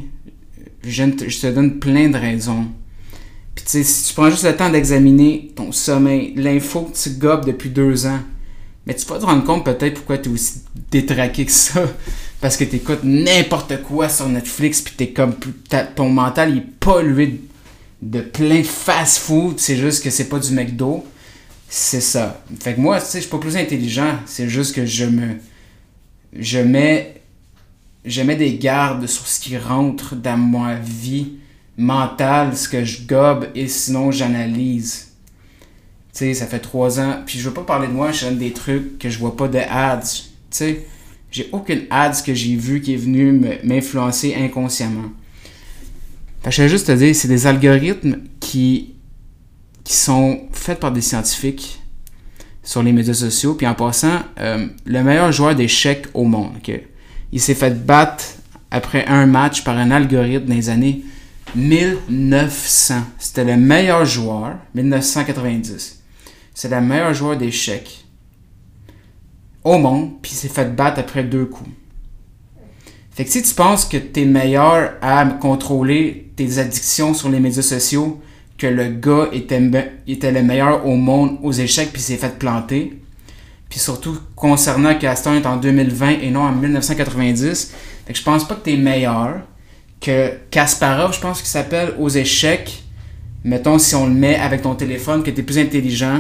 je, 0.83 1.05
te 1.05 1.53
donne 1.53 1.79
plein 1.79 2.09
de 2.09 2.17
raisons. 2.17 2.67
Puis 3.55 3.65
tu 3.65 3.71
sais, 3.71 3.83
si 3.83 4.09
tu 4.09 4.15
prends 4.15 4.31
juste 4.31 4.45
le 4.45 4.57
temps 4.57 4.71
d'examiner 4.71 5.53
ton 5.55 5.73
sommeil, 5.73 6.33
l'info 6.37 6.83
que 6.83 6.97
tu 6.97 7.11
gobes 7.11 7.45
depuis 7.45 7.71
deux 7.71 8.07
ans, 8.07 8.21
mais 8.87 8.95
tu 8.95 9.07
vas 9.07 9.19
te 9.19 9.25
rendre 9.25 9.45
compte 9.45 9.65
peut-être 9.65 9.95
pourquoi 9.95 10.19
tu 10.19 10.31
es 10.31 10.33
aussi 10.33 10.63
détraqué 10.91 11.45
que 11.45 11.53
ça. 11.53 11.83
Parce 12.41 12.57
que 12.57 12.65
t'écoutes 12.65 13.03
n'importe 13.03 13.83
quoi 13.83 14.09
sur 14.09 14.29
Netflix, 14.29 14.81
puis 14.81 14.95
t'es 14.97 15.11
comme, 15.11 15.35
ton 15.97 16.09
mental 16.09 16.51
il 16.51 16.59
est 16.59 16.67
pollué 16.81 17.41
de 18.01 18.21
plein 18.21 18.61
de 18.61 18.67
fast-food, 18.67 19.59
c'est 19.59 19.77
juste 19.77 20.05
que 20.05 20.11
c'est 20.11 20.29
pas 20.29 20.39
du 20.39 20.53
McDo. 20.53 21.05
C'est 21.69 22.01
ça. 22.01 22.43
Fait 22.61 22.75
que 22.75 22.81
moi, 22.81 23.01
tu 23.01 23.07
sais, 23.07 23.19
je 23.19 23.23
suis 23.23 23.31
pas 23.31 23.39
plus 23.39 23.57
intelligent, 23.57 24.19
c'est 24.25 24.49
juste 24.49 24.75
que 24.75 24.87
je 24.87 25.05
me. 25.05 25.37
Je 26.33 26.59
mets. 26.59 27.15
Je 28.05 28.23
mets 28.23 28.37
des 28.37 28.57
gardes 28.57 29.07
sur 29.07 29.27
ce 29.27 29.41
qui 29.41 29.59
rentre 29.59 30.15
dans 30.15 30.39
ma 30.39 30.77
vie 30.77 31.33
mentale, 31.77 32.57
ce 32.57 32.69
que 32.69 32.85
je 32.85 33.03
gobe, 33.03 33.49
et 33.55 33.69
sinon 33.69 34.11
j'analyse. 34.11 35.09
Tu 36.13 36.21
sais, 36.21 36.35
ça 36.35 36.47
fait 36.47 36.61
trois 36.61 37.01
ans. 37.01 37.23
Puis 37.27 37.39
je 37.39 37.49
veux 37.49 37.55
pas 37.55 37.65
parler 37.65 37.89
de 37.89 37.93
moi, 37.93 38.13
je 38.13 38.25
donne 38.25 38.39
des 38.39 38.53
trucs 38.53 38.99
que 38.99 39.11
je 39.11 39.19
vois 39.19 39.37
pas 39.37 39.49
de 39.49 39.59
ads. 39.59 40.01
Tu 40.01 40.27
sais, 40.51 40.87
j'ai 41.31 41.49
aucune 41.53 41.83
ads 41.91 42.23
que 42.25 42.35
j'ai 42.35 42.57
vu 42.57 42.81
qui 42.81 42.95
est 42.95 42.99
venu 42.99 43.33
m'influencer 43.65 44.35
inconsciemment. 44.35 45.11
Je 46.49 46.63
vais 46.63 46.69
juste 46.69 46.87
te 46.87 46.93
dire, 46.93 47.15
c'est 47.15 47.29
des 47.29 47.47
algorithmes 47.47 48.19
qui, 48.41 48.95
qui 49.85 49.95
sont 49.95 50.49
faits 50.53 50.81
par 50.81 50.93
des 50.93 51.01
scientifiques 51.01 51.83
sur 52.63 52.83
les 52.83 52.93
médias 52.93 53.15
sociaux. 53.15 53.55
Puis 53.55 53.67
en 53.67 53.75
passant, 53.75 54.21
euh, 54.39 54.69
le 54.87 55.03
meilleur 55.03 55.33
joueur 55.33 55.55
d'échecs 55.55 56.07
au 56.15 56.25
monde, 56.25 56.55
il 57.33 57.41
s'est 57.41 57.55
fait 57.55 57.85
battre 57.85 58.25
après 58.71 59.05
un 59.07 59.27
match 59.27 59.65
par 59.65 59.77
un 59.77 59.91
algorithme 59.91 60.47
dans 60.47 60.55
les 60.55 60.71
années 60.71 61.03
1900. 61.55 62.95
C'était 63.19 63.45
le 63.45 63.57
meilleur 63.57 64.05
joueur, 64.05 64.57
1990. 64.75 66.03
C'est 66.55 66.71
le 66.71 66.81
meilleur 66.81 67.15
joueur 67.15 67.37
d'échecs 67.37 68.05
au 69.75 69.79
monde, 69.79 70.11
puis 70.23 70.33
s'est 70.33 70.49
fait 70.49 70.75
battre 70.75 71.01
après 71.01 71.25
deux 71.25 71.47
coups. 71.47 71.71
Fait 73.11 73.25
que 73.25 73.31
si 73.31 73.43
tu 73.43 73.55
penses 73.55 73.85
que 73.85 73.97
tu 73.97 74.23
es 74.23 74.25
meilleur 74.25 74.93
à 75.03 75.27
contrôler 75.27 76.31
tes 76.37 76.59
addictions 76.59 77.15
sur 77.15 77.29
les 77.29 77.41
médias 77.41 77.63
sociaux, 77.63 78.21
que 78.57 78.67
le 78.67 78.89
gars 78.89 79.29
était, 79.33 79.61
était 80.07 80.33
le 80.33 80.43
meilleur 80.43 80.87
au 80.87 80.97
monde 80.97 81.39
aux 81.43 81.53
échecs 81.53 81.91
puis 81.93 82.03
s'est 82.03 82.17
fait 82.17 82.39
planter, 82.39 83.01
puis 83.69 83.79
surtout 83.79 84.19
concernant 84.35 84.97
qu'Aston 84.97 85.35
est 85.35 85.47
en 85.47 85.57
2020 85.57 86.21
et 86.23 86.31
non 86.31 86.43
en 86.43 86.53
1990, 86.53 87.75
fait 88.07 88.13
que 88.13 88.19
je 88.19 88.25
pense 88.25 88.47
pas 88.47 88.55
que 88.55 88.65
tu 88.65 88.75
es 88.75 88.77
meilleur 88.77 89.41
que 90.01 90.33
Kasparov, 90.51 91.15
je 91.15 91.21
pense 91.21 91.41
qu'il 91.41 91.49
s'appelle 91.49 91.95
aux 91.99 92.09
échecs. 92.09 92.83
Mettons 93.45 93.79
si 93.79 93.95
on 93.95 94.07
le 94.07 94.15
met 94.15 94.37
avec 94.37 94.63
ton 94.63 94.75
téléphone, 94.75 95.23
que 95.23 95.31
tu 95.31 95.41
es 95.41 95.43
plus 95.43 95.59
intelligent, 95.59 96.19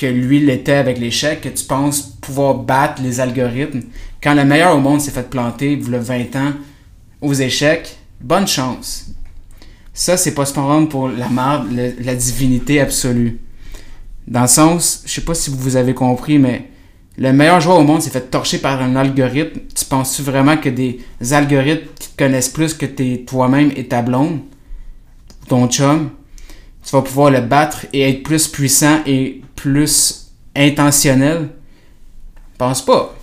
que 0.00 0.06
lui 0.06 0.40
l'était 0.40 0.72
avec 0.72 0.98
l'échec, 0.98 1.42
que 1.42 1.50
tu 1.50 1.64
penses 1.64 2.00
pouvoir 2.22 2.54
battre 2.54 3.02
les 3.02 3.20
algorithmes. 3.20 3.82
Quand 4.22 4.32
le 4.32 4.46
meilleur 4.46 4.74
au 4.74 4.80
monde 4.80 4.98
s'est 5.02 5.10
fait 5.10 5.28
planter, 5.28 5.76
vous 5.76 5.90
le 5.90 5.98
20 5.98 6.36
ans, 6.36 6.52
aux 7.20 7.34
échecs, 7.34 7.98
bonne 8.18 8.46
chance. 8.46 9.10
Ça, 9.92 10.16
c'est 10.16 10.34
pas 10.34 10.46
cependant 10.46 10.86
pour 10.86 11.08
la 11.08 11.28
marde, 11.28 11.68
la 12.00 12.14
divinité 12.14 12.80
absolue. 12.80 13.40
Dans 14.26 14.42
le 14.42 14.48
sens, 14.48 15.02
je 15.04 15.12
sais 15.12 15.20
pas 15.20 15.34
si 15.34 15.50
vous 15.50 15.76
avez 15.76 15.92
compris, 15.92 16.38
mais 16.38 16.70
le 17.18 17.34
meilleur 17.34 17.60
joueur 17.60 17.78
au 17.80 17.84
monde 17.84 18.00
s'est 18.00 18.08
fait 18.08 18.30
torcher 18.30 18.56
par 18.56 18.80
un 18.80 18.96
algorithme. 18.96 19.60
Tu 19.74 19.84
penses-tu 19.84 20.22
vraiment 20.22 20.56
que 20.56 20.70
des 20.70 21.00
algorithmes 21.30 21.88
qui 21.98 22.08
te 22.08 22.16
connaissent 22.16 22.48
plus 22.48 22.72
que 22.72 22.86
toi-même 23.26 23.70
et 23.76 23.86
ta 23.86 24.00
blonde, 24.00 24.40
ton 25.46 25.68
chum, 25.68 26.08
tu 26.90 26.96
vas 26.96 27.02
pouvoir 27.02 27.30
le 27.30 27.40
battre 27.40 27.86
et 27.92 28.10
être 28.10 28.24
plus 28.24 28.48
puissant 28.48 28.98
et 29.06 29.42
plus 29.54 30.32
intentionnel? 30.56 31.50
Pense 32.58 32.84
pas. 32.84 33.14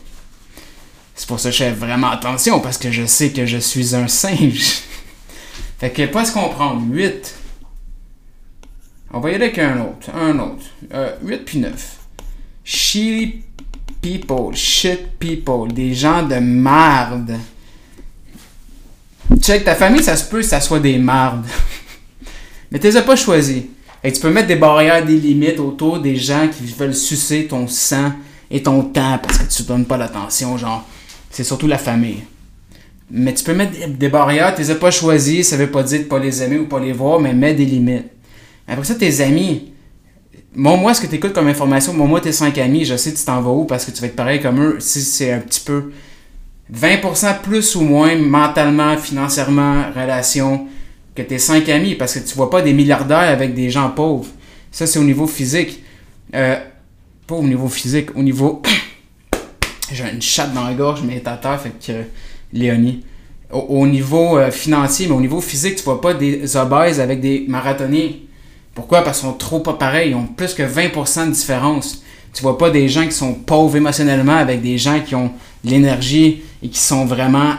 C'est 1.13 1.27
pour 1.27 1.37
ça 1.37 1.49
que 1.49 1.55
je 1.57 1.63
fais 1.65 1.71
vraiment 1.71 2.09
attention 2.09 2.61
parce 2.61 2.77
que 2.77 2.91
je 2.91 3.05
sais 3.05 3.31
que 3.31 3.45
je 3.45 3.57
suis 3.57 3.93
un 3.93 4.07
singe. 4.07 4.83
fait 5.79 5.89
que 5.89 6.05
pas 6.05 6.23
se 6.23 6.31
comprendre. 6.31 6.81
8. 6.89 7.35
On 9.11 9.19
va 9.19 9.31
y 9.31 9.35
aller 9.35 9.47
avec 9.47 9.59
un 9.59 9.81
autre. 9.81 10.11
Un 10.15 10.39
autre. 10.39 10.63
8 10.81 11.33
euh, 11.33 11.37
puis 11.45 11.59
9. 11.59 11.97
Shitty 12.63 13.43
people. 14.01 14.55
Shit 14.55 15.19
people. 15.19 15.73
Des 15.73 15.93
gens 15.93 16.23
de 16.23 16.35
marde. 16.35 17.35
Check, 19.41 19.65
ta 19.65 19.75
famille, 19.75 20.03
ça 20.03 20.15
se 20.15 20.29
peut 20.29 20.37
que 20.37 20.45
ça 20.45 20.61
soit 20.61 20.79
des 20.79 20.97
mardes. 20.97 21.45
Mais 22.71 22.79
tu 22.79 22.87
les 22.87 22.97
as 22.97 23.01
pas 23.01 23.15
choisis. 23.15 23.63
Et 24.03 24.11
tu 24.11 24.21
peux 24.21 24.29
mettre 24.29 24.47
des 24.47 24.55
barrières, 24.55 25.05
des 25.05 25.17
limites 25.17 25.59
autour 25.59 25.99
des 25.99 26.15
gens 26.15 26.47
qui 26.47 26.65
veulent 26.73 26.95
sucer 26.95 27.47
ton 27.47 27.67
sang 27.67 28.13
et 28.49 28.61
ton 28.61 28.83
temps 28.83 29.19
parce 29.21 29.39
que 29.39 29.51
tu 29.51 29.63
donnes 29.63 29.85
pas 29.85 29.97
l'attention, 29.97 30.57
genre. 30.57 30.87
C'est 31.29 31.43
surtout 31.43 31.67
la 31.67 31.77
famille. 31.77 32.23
Mais 33.09 33.33
tu 33.33 33.43
peux 33.43 33.53
mettre 33.53 33.73
des 33.87 34.09
barrières, 34.09 34.53
tu 34.53 34.61
les 34.61 34.71
as 34.71 34.75
pas 34.75 34.91
choisis, 34.91 35.49
ça 35.49 35.57
veut 35.57 35.71
pas 35.71 35.83
dire 35.83 35.99
de 35.99 36.03
pas 36.05 36.19
les 36.19 36.43
aimer 36.43 36.59
ou 36.59 36.67
pas 36.67 36.79
les 36.79 36.91
voir, 36.91 37.19
mais 37.19 37.33
mets 37.33 37.53
des 37.53 37.65
limites. 37.65 38.05
Après 38.67 38.83
ça, 38.83 38.95
tes 38.95 39.21
amis. 39.21 39.71
moi 40.53 40.93
ce 40.93 41.01
que 41.01 41.07
tu 41.07 41.15
écoutes 41.15 41.33
comme 41.33 41.47
information. 41.47 41.93
moi 41.93 42.19
tes 42.19 42.33
5 42.33 42.57
amis, 42.57 42.83
je 42.85 42.97
sais 42.97 43.13
que 43.13 43.17
tu 43.17 43.23
t'en 43.23 43.41
vas 43.41 43.51
où 43.51 43.65
parce 43.65 43.85
que 43.85 43.91
tu 43.91 44.01
vas 44.01 44.07
être 44.07 44.15
pareil 44.15 44.41
comme 44.41 44.61
eux 44.61 44.75
si 44.79 45.01
c'est 45.01 45.31
un 45.31 45.39
petit 45.39 45.61
peu 45.61 45.91
20% 46.73 47.41
plus 47.41 47.75
ou 47.75 47.81
moins 47.81 48.15
mentalement, 48.17 48.97
financièrement, 48.97 49.85
relation 49.95 50.67
que 51.17 51.23
tes 51.23 51.39
5 51.39 51.67
amis 51.69 51.95
parce 51.95 52.13
que 52.13 52.19
tu 52.19 52.35
vois 52.35 52.49
pas 52.49 52.61
des 52.61 52.73
milliardaires 52.73 53.29
avec 53.29 53.55
des 53.55 53.69
gens 53.69 53.89
pauvres. 53.89 54.27
Ça, 54.71 54.85
c'est 54.85 54.99
au 54.99 55.03
niveau 55.03 55.25
physique. 55.25 55.81
Euh, 56.35 56.57
pas 57.25 57.35
au 57.35 57.43
niveau 57.43 57.67
physique, 57.67 58.15
au 58.15 58.21
niveau. 58.21 58.61
J'ai 59.91 60.03
une 60.13 60.21
chatte 60.21 60.53
dans 60.53 60.65
la 60.65 60.73
gorge, 60.73 61.01
mais 61.03 61.21
à 61.25 61.37
terre, 61.37 61.59
fait 61.59 61.71
que. 61.85 62.03
Léonie. 62.53 63.03
Au, 63.51 63.87
niveau 63.87 64.37
euh, 64.37 64.51
financier, 64.51 65.07
mais 65.07 65.13
au 65.13 65.21
niveau 65.21 65.41
physique, 65.41 65.75
tu 65.75 65.83
vois 65.83 65.99
pas 65.99 66.13
des 66.13 66.55
obèses 66.55 66.99
avec 66.99 67.19
des 67.19 67.45
marathoniens. 67.47 68.11
Pourquoi? 68.73 69.01
Parce 69.01 69.19
qu'ils 69.19 69.29
sont 69.29 69.35
trop 69.35 69.59
pas 69.59 69.73
pareils. 69.73 70.11
Ils 70.11 70.15
ont 70.15 70.27
plus 70.27 70.53
que 70.53 70.63
20% 70.63 71.27
de 71.27 71.31
différence. 71.31 72.03
Tu 72.33 72.41
vois 72.43 72.57
pas 72.57 72.69
des 72.69 72.87
gens 72.87 73.05
qui 73.05 73.13
sont 73.13 73.33
pauvres 73.33 73.75
émotionnellement 73.75 74.35
avec 74.35 74.61
des 74.61 74.77
gens 74.77 74.99
qui 74.99 75.15
ont 75.15 75.31
l'énergie 75.63 76.41
et 76.61 76.69
qui 76.69 76.79
sont 76.79 77.05
vraiment 77.05 77.55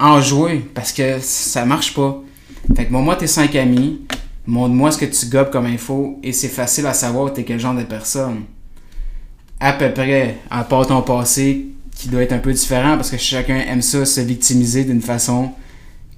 enjoués 0.00 0.64
parce 0.74 0.92
que 0.92 1.18
ça 1.20 1.64
marche 1.64 1.94
pas. 1.94 2.20
Fait 2.74 2.86
que 2.86 2.92
moi, 2.92 3.16
tes 3.16 3.26
5 3.26 3.54
amis, 3.56 4.00
montre-moi 4.46 4.90
ce 4.90 4.98
que 4.98 5.04
tu 5.04 5.26
gobes 5.26 5.50
comme 5.50 5.66
info 5.66 6.18
et 6.22 6.32
c'est 6.32 6.48
facile 6.48 6.86
à 6.86 6.94
savoir 6.94 7.32
t'es 7.32 7.44
quel 7.44 7.60
genre 7.60 7.74
de 7.74 7.82
personne 7.84 8.44
à 9.60 9.72
peu 9.72 9.92
près, 9.92 10.38
à 10.50 10.64
part 10.64 10.86
ton 10.86 11.02
passé, 11.02 11.66
qui 11.94 12.08
doit 12.08 12.22
être 12.22 12.32
un 12.32 12.38
peu 12.38 12.52
différent 12.52 12.96
parce 12.96 13.10
que 13.10 13.16
chacun 13.16 13.56
aime 13.56 13.82
ça 13.82 14.04
se 14.04 14.20
victimiser 14.20 14.84
d'une 14.84 15.00
façon 15.00 15.52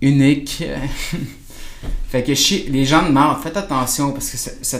unique. 0.02 0.64
fait 2.08 2.24
que 2.24 2.70
les 2.70 2.84
gens 2.84 3.06
de 3.06 3.12
marde, 3.12 3.42
faites 3.42 3.56
attention 3.56 4.12
parce 4.12 4.30
que 4.30 4.36
ça, 4.36 4.78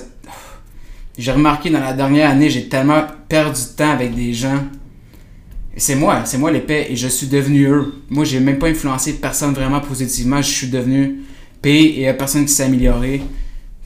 j'ai 1.16 1.33
remarqué 1.33 1.70
dans 1.70 1.81
la 1.81 1.92
dernière 1.92 2.31
année, 2.31 2.50
j'ai 2.50 2.68
tellement 2.68 3.04
perdu 3.28 3.61
de 3.61 3.76
temps 3.76 3.90
avec 3.90 4.14
des 4.14 4.33
gens. 4.33 4.64
C'est 5.76 5.94
moi, 5.94 6.22
c'est 6.24 6.38
moi 6.38 6.50
l'épée 6.50 6.87
et 6.90 6.96
je 6.96 7.07
suis 7.07 7.28
devenu 7.28 7.68
eux. 7.68 7.94
Moi, 8.11 8.24
j'ai 8.24 8.40
même 8.40 8.59
pas 8.59 8.66
influencé 8.66 9.14
personne 9.14 9.52
vraiment 9.52 9.81
positivement. 9.81 10.42
Je 10.42 10.50
suis 10.50 10.66
devenu 10.66 11.20
P 11.62 12.01
et 12.01 12.12
personne 12.14 12.47
qui 12.47 12.53
s'est 12.53 12.64
amélioré. 12.64 13.23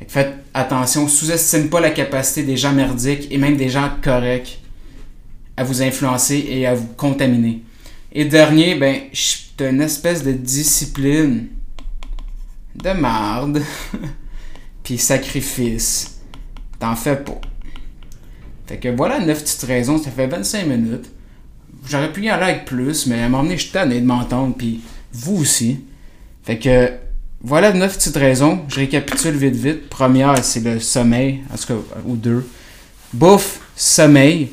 faites 0.09 0.35
attention, 0.55 1.09
sous-estime 1.09 1.69
pas 1.69 1.81
la 1.81 1.91
capacité 1.91 2.43
des 2.43 2.57
gens 2.57 2.73
merdiques 2.73 3.29
et 3.31 3.39
même 3.39 3.57
des 3.57 3.69
gens 3.69 3.91
corrects 4.03 4.61
à 5.57 5.65
vous 5.65 5.83
influencer 5.83 6.45
et 6.49 6.67
à 6.67 6.75
vous 6.75 6.89
contaminer. 6.97 7.63
Et 8.13 8.25
dernier, 8.25 8.75
ben, 8.75 8.97
t'as 9.57 9.71
une 9.71 9.81
espèce 9.81 10.23
de 10.23 10.33
discipline 10.33 11.49
de 12.75 12.91
marde, 12.91 13.63
puis 14.83 14.99
sacrifice. 14.99 16.21
T'en 16.79 16.97
fais 16.97 17.17
pas. 17.17 17.41
Fait 18.67 18.79
que 18.79 18.89
voilà 18.89 19.21
9 19.21 19.43
petites 19.43 19.63
raisons, 19.63 19.99
ça 19.99 20.11
fait 20.11 20.27
25 20.27 20.67
minutes. 20.67 21.11
J'aurais 21.89 22.13
pu 22.13 22.23
y 22.23 22.29
aller 22.29 22.45
avec 22.45 22.65
plus, 22.65 23.07
mais 23.07 23.21
à 23.21 23.27
un 23.27 23.29
moment 23.29 23.43
donné, 23.43 23.57
je 23.57 23.65
suis 23.65 23.73
tanné 23.73 24.01
de 24.01 24.07
m'entendre, 24.07 24.55
puis 24.57 24.81
vous 25.13 25.37
aussi. 25.37 25.81
Fait 26.43 26.59
que 26.59 26.93
voilà 27.43 27.73
9 27.73 27.97
petites 27.97 28.17
raisons. 28.17 28.61
Je 28.69 28.77
récapitule 28.77 29.35
vite 29.35 29.57
vite. 29.57 29.89
Première, 29.89 30.43
c'est 30.45 30.61
le 30.61 30.79
sommeil, 30.79 31.41
en 31.53 31.57
tout 31.57 31.67
cas, 31.67 31.75
ou 32.07 32.17
deux. 32.17 32.47
Bouffe, 33.13 33.61
sommeil. 33.75 34.51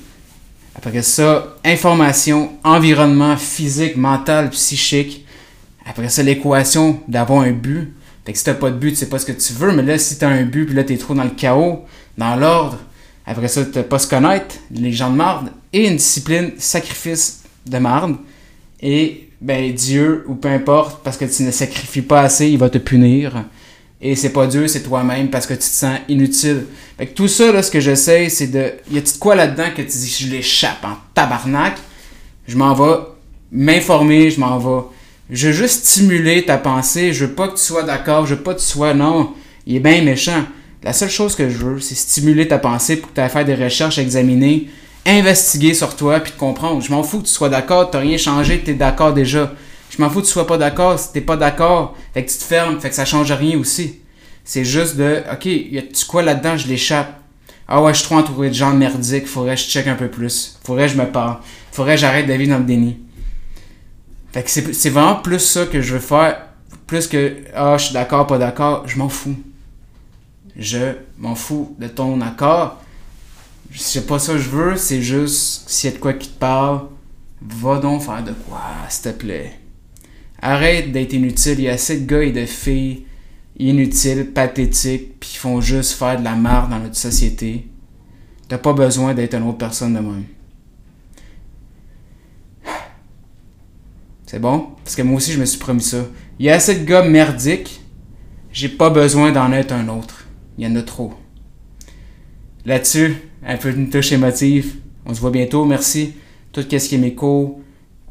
Après 0.75 1.01
ça, 1.01 1.57
information, 1.63 2.53
environnement 2.63 3.37
physique, 3.37 3.95
mental, 3.95 4.49
psychique. 4.49 5.25
Après 5.85 6.09
ça, 6.09 6.23
l'équation 6.23 7.01
d'avoir 7.07 7.41
un 7.41 7.51
but. 7.51 7.93
Fait 8.25 8.33
que 8.33 8.37
si 8.37 8.43
t'as 8.43 8.53
pas 8.53 8.69
de 8.69 8.77
but, 8.77 8.91
tu 8.91 8.95
sais 8.95 9.09
pas 9.09 9.19
ce 9.19 9.25
que 9.25 9.31
tu 9.31 9.53
veux, 9.53 9.71
mais 9.71 9.83
là, 9.83 9.97
si 9.97 10.17
t'as 10.17 10.29
un 10.29 10.43
but, 10.43 10.65
puis 10.65 10.75
là, 10.75 10.83
t'es 10.83 10.97
trop 10.97 11.13
dans 11.13 11.23
le 11.23 11.31
chaos, 11.31 11.85
dans 12.17 12.35
l'ordre. 12.35 12.79
Après 13.25 13.47
ça, 13.47 13.65
t'as 13.65 13.83
pas 13.83 13.99
se 13.99 14.07
connaître, 14.07 14.55
les 14.71 14.91
gens 14.91 15.11
de 15.11 15.15
marde. 15.15 15.51
Et 15.73 15.87
une 15.87 15.97
discipline, 15.97 16.51
sacrifice 16.57 17.43
de 17.65 17.77
marde. 17.77 18.15
Et, 18.81 19.28
ben, 19.41 19.73
Dieu, 19.73 20.23
ou 20.27 20.35
peu 20.35 20.49
importe, 20.49 21.03
parce 21.03 21.17
que 21.17 21.25
tu 21.25 21.43
ne 21.43 21.51
sacrifies 21.51 22.01
pas 22.01 22.21
assez, 22.21 22.47
il 22.47 22.57
va 22.57 22.69
te 22.69 22.77
punir 22.77 23.45
et 24.01 24.15
c'est 24.15 24.31
pas 24.31 24.47
Dieu, 24.47 24.67
c'est 24.67 24.83
toi-même 24.83 25.29
parce 25.29 25.45
que 25.45 25.53
tu 25.53 25.59
te 25.59 25.65
sens 25.65 25.99
inutile. 26.07 26.65
Fait 26.97 27.07
que 27.07 27.13
tout 27.13 27.27
ça, 27.27 27.51
là, 27.51 27.61
ce 27.61 27.69
que 27.69 27.81
j'essaie, 27.81 28.29
c'est 28.29 28.47
de. 28.47 28.71
Y 28.91 28.97
a-t-il 28.97 29.19
quoi 29.19 29.35
là-dedans 29.35 29.71
que 29.75 29.81
tu 29.81 29.87
dis 29.89 30.17
je 30.21 30.31
l'échappe 30.31 30.83
en 30.85 30.95
tabarnak? 31.13 31.75
Je 32.47 32.55
m'en 32.55 32.73
vais 32.73 32.99
m'informer, 33.51 34.31
je 34.31 34.39
m'en 34.39 34.57
vais. 34.57 34.85
Je 35.29 35.47
veux 35.47 35.53
juste 35.53 35.85
stimuler 35.85 36.45
ta 36.45 36.57
pensée. 36.57 37.11
Je 37.11 37.25
veux 37.25 37.33
pas 37.33 37.49
que 37.49 37.57
tu 37.57 37.63
sois 37.63 37.83
d'accord. 37.83 38.25
Je 38.25 38.35
veux 38.35 38.41
pas 38.41 38.53
que 38.53 38.59
tu 38.59 38.65
sois 38.65 38.93
non. 38.93 39.33
Il 39.67 39.75
est 39.75 39.79
bien 39.81 40.01
méchant. 40.01 40.45
La 40.81 40.93
seule 40.93 41.09
chose 41.09 41.35
que 41.35 41.49
je 41.49 41.57
veux, 41.57 41.79
c'est 41.81 41.95
stimuler 41.95 42.47
ta 42.47 42.57
pensée 42.57 42.95
pour 42.95 43.09
que 43.09 43.15
tu 43.15 43.21
ailles 43.21 43.29
faire 43.29 43.43
des 43.43 43.55
recherches, 43.55 43.97
examiner, 43.97 44.69
investiguer 45.05 45.73
sur 45.73 45.95
toi, 45.95 46.19
puis 46.19 46.31
te 46.31 46.37
comprendre. 46.37 46.81
Je 46.81 46.91
m'en 46.91 47.03
fous 47.03 47.19
que 47.19 47.25
tu 47.25 47.31
sois 47.31 47.49
d'accord, 47.49 47.89
t'as 47.89 47.99
rien 47.99 48.17
changé, 48.17 48.61
tu 48.63 48.71
es 48.71 48.73
d'accord 48.73 49.13
déjà. 49.13 49.53
Je 49.89 50.01
m'en 50.01 50.09
fous 50.09 50.21
que 50.21 50.25
tu 50.25 50.31
sois 50.31 50.47
pas 50.47 50.57
d'accord, 50.57 50.99
si 50.99 51.11
t'es 51.11 51.21
pas 51.21 51.37
d'accord, 51.37 51.95
fait 52.13 52.25
que 52.25 52.31
tu 52.31 52.37
te 52.37 52.43
fermes, 52.43 52.79
fait 52.79 52.89
que 52.89 52.95
ça 52.95 53.05
change 53.05 53.31
rien 53.31 53.57
aussi. 53.57 53.99
C'est 54.43 54.65
juste 54.65 54.97
de, 54.97 55.23
ok, 55.31 55.45
y 55.45 55.77
a-tu 55.77 56.05
quoi 56.05 56.21
là-dedans, 56.21 56.57
je 56.57 56.67
l'échappe. 56.67 57.19
Ah 57.67 57.81
ouais, 57.81 57.93
je 57.93 57.99
suis 57.99 58.07
trop 58.07 58.15
entouré 58.15 58.49
de 58.49 58.55
gens 58.55 58.73
merdiques, 58.73 59.27
faudrait 59.27 59.55
que 59.55 59.61
je 59.61 59.67
check 59.67 59.85
un 59.87 59.95
peu 59.95 60.07
plus. 60.07 60.57
Faudrait 60.63 60.87
que 60.87 60.93
je 60.93 60.97
me 60.97 61.05
parle. 61.05 61.37
Faudrait 61.71 61.95
que 61.95 62.01
j'arrête 62.01 62.25
de 62.25 62.33
vivre 62.33 62.51
dans 62.51 62.57
le 62.57 62.63
déni. 62.63 62.97
Fait 64.31 64.43
que 64.43 64.49
c'est 64.49 64.89
vraiment 64.89 65.15
plus 65.15 65.39
ça 65.39 65.65
que 65.65 65.81
je 65.81 65.93
veux 65.93 65.99
faire. 65.99 66.47
Plus 66.87 67.07
que, 67.07 67.37
ah, 67.53 67.77
je 67.77 67.85
suis 67.85 67.93
d'accord, 67.93 68.25
pas 68.25 68.39
d'accord, 68.39 68.87
je 68.87 68.97
m'en 68.97 69.09
fous. 69.09 69.37
Je 70.55 70.93
m'en 71.19 71.35
fous 71.35 71.75
de 71.79 71.87
ton 71.87 72.19
accord. 72.21 72.81
C'est 73.71 74.07
pas 74.07 74.19
ça 74.19 74.33
que 74.33 74.39
je 74.39 74.49
veux, 74.49 74.77
c'est 74.77 75.01
juste, 75.01 75.69
s'il 75.69 75.89
y 75.89 75.93
a 75.93 75.95
de 75.95 76.01
quoi 76.01 76.13
qui 76.13 76.29
te 76.29 76.39
parle, 76.39 76.87
va 77.41 77.77
donc 77.79 78.01
faire 78.01 78.23
de 78.23 78.33
quoi, 78.47 78.61
s'il 78.89 79.11
te 79.11 79.17
plaît. 79.17 79.59
Arrête 80.41 80.91
d'être 80.91 81.13
inutile. 81.13 81.59
Il 81.59 81.63
y 81.63 81.69
a 81.69 81.73
assez 81.73 81.99
de 81.99 82.05
gars 82.05 82.23
et 82.23 82.31
de 82.31 82.45
filles 82.45 83.05
inutiles, 83.57 84.31
pathétiques, 84.31 85.19
puis 85.19 85.29
qui 85.31 85.37
font 85.37 85.61
juste 85.61 85.93
faire 85.93 86.17
de 86.17 86.23
la 86.23 86.35
marre 86.35 86.69
dans 86.69 86.79
notre 86.79 86.95
société. 86.95 87.67
T'as 88.47 88.57
pas 88.57 88.73
besoin 88.73 89.13
d'être 89.13 89.35
une 89.35 89.43
autre 89.43 89.57
personne 89.57 89.93
de 89.93 89.99
même. 89.99 90.25
C'est 94.25 94.39
bon? 94.39 94.69
Parce 94.83 94.95
que 94.95 95.01
moi 95.01 95.17
aussi, 95.17 95.31
je 95.31 95.39
me 95.39 95.45
suis 95.45 95.59
promis 95.59 95.81
ça. 95.81 96.05
Il 96.39 96.45
y 96.45 96.49
a 96.49 96.55
assez 96.55 96.79
de 96.79 96.85
gars 96.85 97.03
merdiques. 97.03 97.81
J'ai 98.51 98.69
pas 98.69 98.89
besoin 98.89 99.31
d'en 99.31 99.51
être 99.51 99.71
un 99.71 99.87
autre. 99.89 100.25
Il 100.57 100.63
y 100.63 100.67
en 100.67 100.75
a 100.75 100.81
trop. 100.81 101.13
Là-dessus, 102.65 103.15
un 103.45 103.57
peu 103.57 103.69
une 103.69 103.89
touche 103.89 104.11
émotive. 104.11 104.75
On 105.05 105.13
se 105.13 105.19
voit 105.19 105.31
bientôt. 105.31 105.65
Merci. 105.65 106.13
Tout 106.51 106.61
ce 106.61 106.67
qui 106.67 106.95
est 106.95 106.97
mes 106.97 107.13
cours. 107.13 107.59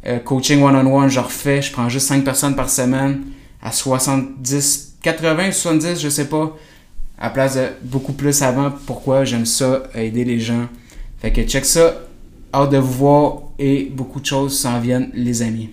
Euh, 0.07 0.19
coaching 0.19 0.63
one-on-one, 0.63 1.09
je 1.09 1.21
refais. 1.21 1.63
Je 1.63 1.73
prends 1.73 1.89
juste 1.89 2.07
5 2.07 2.25
personnes 2.25 2.57
par 2.57 2.71
semaine. 2.71 3.23
À 3.61 3.73
70, 3.73 4.97
80, 5.03 5.53
70, 5.53 6.01
je 6.01 6.09
sais 6.09 6.29
pas. 6.29 6.57
À 7.19 7.31
place 7.31 7.57
de 7.57 7.67
beaucoup 7.83 8.13
plus 8.13 8.43
avant. 8.43 8.71
Pourquoi? 8.87 9.25
J'aime 9.25 9.47
ça, 9.47 9.83
aider 9.95 10.25
les 10.25 10.39
gens. 10.39 10.69
Fait 11.21 11.33
que 11.33 11.43
check 11.43 11.65
ça. 11.65 12.03
Hâte 12.55 12.71
de 12.71 12.79
vous 12.79 12.93
voir 12.93 13.43
et 13.59 13.91
beaucoup 13.93 14.21
de 14.21 14.27
choses 14.27 14.59
s'en 14.59 14.81
viennent, 14.81 15.11
les 15.13 15.43
amis. 15.43 15.71